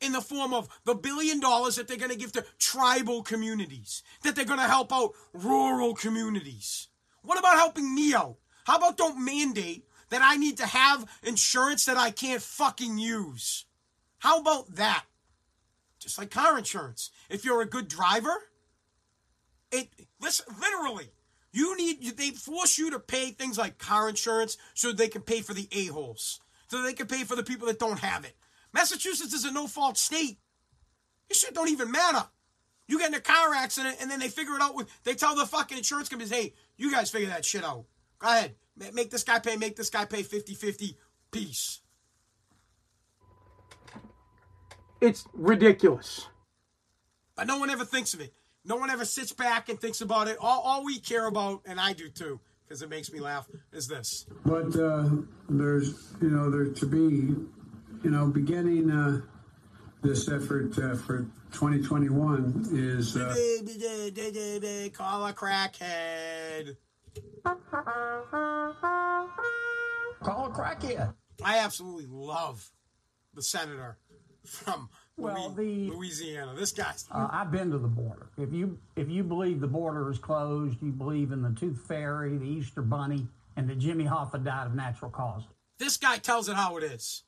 in 0.00 0.12
the 0.12 0.20
form 0.20 0.52
of 0.52 0.68
the 0.84 0.94
billion 0.94 1.40
dollars 1.40 1.76
that 1.76 1.88
they're 1.88 1.96
going 1.96 2.10
to 2.10 2.16
give 2.16 2.32
to 2.32 2.44
tribal 2.58 3.22
communities, 3.22 4.02
that 4.22 4.34
they're 4.34 4.44
going 4.44 4.58
to 4.58 4.66
help 4.66 4.92
out 4.92 5.12
rural 5.32 5.94
communities. 5.94 6.88
What 7.22 7.38
about 7.38 7.56
helping 7.56 7.94
me 7.94 8.12
out? 8.12 8.36
How 8.64 8.76
about 8.76 8.96
don't 8.96 9.24
mandate 9.24 9.86
that 10.10 10.20
I 10.22 10.36
need 10.36 10.58
to 10.58 10.66
have 10.66 11.08
insurance 11.22 11.84
that 11.86 11.96
I 11.96 12.10
can't 12.10 12.42
fucking 12.42 12.98
use? 12.98 13.64
How 14.18 14.40
about 14.40 14.74
that? 14.74 15.04
Just 16.02 16.18
like 16.18 16.30
car 16.30 16.58
insurance. 16.58 17.10
If 17.30 17.44
you're 17.44 17.62
a 17.62 17.66
good 17.66 17.88
driver, 17.88 18.34
it 19.70 19.88
listen 20.20 20.46
literally. 20.60 21.12
You 21.52 21.76
need 21.76 22.16
they 22.16 22.30
force 22.30 22.78
you 22.78 22.90
to 22.90 22.98
pay 22.98 23.30
things 23.30 23.58
like 23.58 23.78
car 23.78 24.08
insurance 24.08 24.56
so 24.74 24.92
they 24.92 25.08
can 25.08 25.22
pay 25.22 25.40
for 25.42 25.54
the 25.54 25.68
a 25.70 25.86
holes, 25.86 26.40
so 26.68 26.82
they 26.82 26.94
can 26.94 27.06
pay 27.06 27.24
for 27.24 27.36
the 27.36 27.42
people 27.42 27.66
that 27.66 27.78
don't 27.78 27.98
have 27.98 28.24
it. 28.24 28.36
Massachusetts 28.72 29.34
is 29.34 29.44
a 29.44 29.52
no 29.52 29.66
fault 29.66 29.98
state. 29.98 30.38
This 31.28 31.40
shit 31.40 31.54
don't 31.54 31.68
even 31.68 31.90
matter. 31.90 32.24
You 32.88 32.98
get 32.98 33.08
in 33.08 33.14
a 33.14 33.20
car 33.20 33.54
accident 33.54 33.96
and 34.00 34.10
then 34.10 34.20
they 34.20 34.28
figure 34.28 34.54
it 34.54 34.62
out 34.62 34.74
with 34.74 34.88
they 35.04 35.14
tell 35.14 35.34
the 35.34 35.46
fucking 35.46 35.78
insurance 35.78 36.08
companies, 36.08 36.32
hey, 36.32 36.54
you 36.76 36.90
guys 36.90 37.10
figure 37.10 37.28
that 37.28 37.44
shit 37.44 37.64
out. 37.64 37.84
Go 38.18 38.28
ahead. 38.28 38.54
Make 38.92 39.10
this 39.10 39.24
guy 39.24 39.38
pay, 39.38 39.56
make 39.56 39.76
this 39.76 39.90
guy 39.90 40.04
pay 40.04 40.22
50-50. 40.22 40.96
Peace. 41.30 41.80
It's 45.02 45.26
ridiculous. 45.32 46.28
But 47.34 47.48
no 47.48 47.58
one 47.58 47.70
ever 47.70 47.84
thinks 47.84 48.14
of 48.14 48.20
it. 48.20 48.32
No 48.64 48.76
one 48.76 48.88
ever 48.88 49.04
sits 49.04 49.32
back 49.32 49.68
and 49.68 49.80
thinks 49.80 50.00
about 50.00 50.28
it. 50.28 50.36
All, 50.40 50.60
all 50.60 50.84
we 50.84 51.00
care 51.00 51.26
about, 51.26 51.62
and 51.66 51.80
I 51.80 51.92
do 51.92 52.08
too, 52.08 52.38
because 52.64 52.82
it 52.82 52.88
makes 52.88 53.12
me 53.12 53.18
laugh, 53.18 53.48
is 53.72 53.88
this. 53.88 54.26
But 54.46 54.76
uh, 54.76 55.08
there's, 55.48 56.14
you 56.20 56.30
know, 56.30 56.48
there 56.50 56.66
to 56.66 56.86
be, 56.86 57.34
you 58.04 58.10
know, 58.10 58.28
beginning 58.28 58.92
uh, 58.92 59.22
this 60.02 60.28
effort 60.28 60.78
uh, 60.78 60.94
for 60.94 61.26
2021 61.50 62.68
is. 62.70 63.16
Uh, 63.16 63.34
Call 64.92 65.26
a 65.26 65.32
crackhead. 65.32 66.76
Call 70.22 70.46
a 70.46 70.50
crackhead. 70.50 71.14
I 71.44 71.58
absolutely 71.58 72.06
love 72.08 72.70
the 73.34 73.42
senator 73.42 73.98
from 74.44 74.88
well, 75.16 75.50
the, 75.50 75.90
Louisiana. 75.90 76.54
This 76.56 76.72
guy's. 76.72 77.06
Uh, 77.10 77.28
I've 77.30 77.50
been 77.50 77.70
to 77.70 77.78
the 77.78 77.88
border. 77.88 78.28
If 78.38 78.52
you 78.52 78.78
if 78.96 79.08
you 79.08 79.22
believe 79.22 79.60
the 79.60 79.66
border 79.66 80.10
is 80.10 80.18
closed, 80.18 80.78
you 80.82 80.90
believe 80.90 81.32
in 81.32 81.42
the 81.42 81.50
Tooth 81.50 81.80
Fairy, 81.86 82.36
the 82.36 82.48
Easter 82.48 82.82
Bunny, 82.82 83.26
and 83.56 83.68
that 83.68 83.78
Jimmy 83.78 84.04
Hoffa 84.04 84.42
died 84.42 84.66
of 84.66 84.74
natural 84.74 85.10
causes. 85.10 85.48
This 85.78 85.96
guy 85.96 86.18
tells 86.18 86.48
it 86.48 86.56
how 86.56 86.76
it 86.76 86.84
is. 86.84 87.24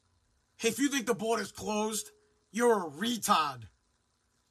If 0.63 0.79
you 0.79 0.89
think 0.89 1.07
the 1.07 1.15
border's 1.15 1.53
closed, 1.53 2.11
you're 2.53 2.87
a 2.87 2.91
retard. 2.91 3.65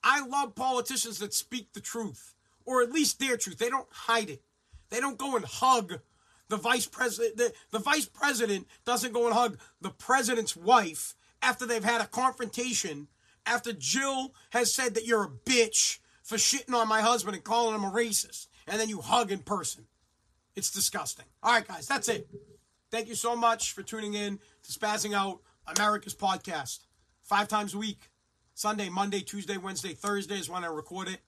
I 0.04 0.26
love 0.26 0.56
politicians 0.56 1.20
that 1.20 1.34
speak 1.34 1.74
the 1.74 1.80
truth, 1.80 2.36
or 2.66 2.82
at 2.82 2.92
least 2.92 3.20
their 3.20 3.38
truth. 3.38 3.58
They 3.58 3.70
don't 3.70 3.88
hide 3.90 4.30
it. 4.30 4.42
They 4.90 5.00
don't 5.00 5.18
go 5.18 5.36
and 5.36 5.46
hug 5.46 6.00
the 6.50 6.58
vice 6.58 6.86
president. 6.86 7.38
The, 7.38 7.54
the 7.72 7.80
vice 7.80 8.06
president 8.06 8.68
doesn't 8.86 9.14
go 9.14 9.26
and 9.26 9.34
hug 9.34 9.58
the 9.82 9.90
president's 9.90 10.56
wife 10.56 11.16
after 11.44 11.66
they've 11.68 11.84
had 11.84 12.02
a 12.02 12.08
confrontation, 12.08 13.08
after 13.46 13.74
Jill 13.74 14.34
has 14.52 14.74
said 14.74 14.96
that 14.96 15.06
you're 15.06 15.26
a 15.26 15.30
bitch 15.30 16.00
for 16.24 16.38
shitting 16.38 16.74
on 16.74 16.88
my 16.88 17.02
husband 17.02 17.36
and 17.36 17.44
calling 17.44 17.76
him 17.76 17.84
a 17.84 17.92
racist, 17.92 18.48
and 18.66 18.80
then 18.80 18.90
you 18.90 19.02
hug 19.02 19.32
in 19.32 19.40
person. 19.40 19.86
It's 20.56 20.72
disgusting. 20.72 21.26
All 21.44 21.52
right, 21.52 21.68
guys, 21.68 21.88
that's 21.88 22.08
it. 22.08 22.28
Thank 22.90 23.10
you 23.10 23.16
so 23.16 23.36
much 23.36 23.74
for 23.74 23.84
tuning 23.84 24.14
in 24.14 24.40
to 24.64 24.72
Spazzing 24.72 25.14
Out 25.14 25.42
America's 25.76 26.16
podcast. 26.16 26.80
Five 27.24 27.48
times 27.48 27.74
a 27.74 27.78
week 27.78 28.10
Sunday, 28.54 28.90
Monday, 28.90 29.22
Tuesday, 29.22 29.58
Wednesday, 29.58 29.94
Thursday 29.94 30.38
is 30.38 30.50
when 30.50 30.64
I 30.64 30.68
record 30.68 31.08
it. 31.08 31.20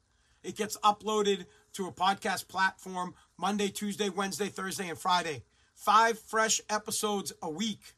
It 0.43 0.55
gets 0.55 0.77
uploaded 0.77 1.45
to 1.73 1.87
a 1.87 1.91
podcast 1.91 2.47
platform 2.47 3.15
Monday, 3.37 3.69
Tuesday, 3.69 4.09
Wednesday, 4.09 4.47
Thursday, 4.47 4.89
and 4.89 4.97
Friday. 4.97 5.43
Five 5.73 6.19
fresh 6.19 6.61
episodes 6.69 7.33
a 7.41 7.49
week. 7.49 7.94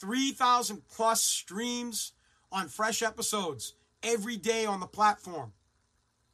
3,000 0.00 0.82
plus 0.88 1.22
streams 1.22 2.12
on 2.50 2.68
fresh 2.68 3.02
episodes 3.02 3.74
every 4.02 4.36
day 4.36 4.66
on 4.66 4.80
the 4.80 4.86
platform. 4.86 5.52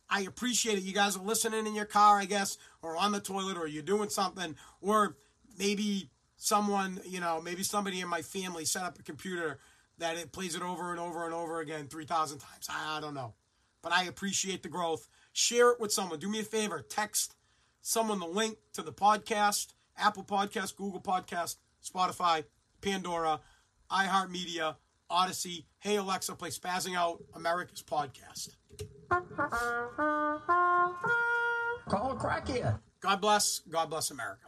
I 0.09 0.23
appreciate 0.23 0.79
it. 0.79 0.85
You 0.85 0.95
guys 0.95 1.17
are 1.17 1.23
listening 1.23 1.67
in 1.67 1.75
your 1.75 1.85
car, 1.85 2.19
I 2.19 2.27
guess, 2.27 2.59
or 2.81 2.97
on 2.97 3.12
the 3.12 3.21
toilet, 3.21 3.57
or 3.57 3.67
you're 3.67 3.83
doing 3.83 4.09
something, 4.09 4.55
or 4.81 5.17
maybe 5.59 6.11
someone, 6.37 7.01
you 7.05 7.21
know, 7.21 7.41
maybe 7.41 7.64
somebody 7.64 8.01
in 8.01 8.09
my 8.09 8.23
family 8.23 8.64
set 8.64 8.85
up 8.85 8.99
a 8.99 9.03
computer 9.03 9.59
that 9.99 10.17
it 10.17 10.31
plays 10.31 10.55
it 10.55 10.62
over 10.62 10.91
and 10.93 11.01
over 11.01 11.25
and 11.25 11.35
over 11.35 11.61
again 11.61 11.89
3,000 11.89 12.39
times. 12.39 12.69
I, 12.71 13.01
don't 13.01 13.14
know. 13.14 13.35
But 13.83 13.93
I 13.93 14.05
appreciate 14.05 14.62
the 14.62 14.69
growth. 14.69 15.09
Share 15.33 15.71
it 15.71 15.81
with 15.81 15.93
someone. 15.93 16.19
Do 16.19 16.29
me 16.29 16.41
a 16.41 16.45
favor. 16.45 16.85
Text 16.89 17.35
someone 17.81 18.21
the 18.21 18.27
link 18.27 18.59
to 18.75 18.83
the 18.83 18.93
podcast 18.93 19.73
Apple 19.99 20.25
Podcast, 20.25 20.77
Google 20.77 21.01
Podcast, 21.01 21.57
Spotify, 21.83 22.45
Pandora, 22.81 23.41
iHeartMedia, 23.91 24.76
Audacy. 25.11 25.64
Hey, 25.78 25.97
Alexa, 25.97 26.34
play 26.34 26.51
Spazzing 26.51 26.97
Out 26.97 27.22
America's 27.34 27.82
podcast. 27.82 28.51
Call 31.89 32.12
a 32.12 32.16
crackhead. 32.16 32.80
God 33.01 33.20
bless. 33.20 33.61
God 33.70 33.91
bless 33.91 34.11
America. 34.11 34.46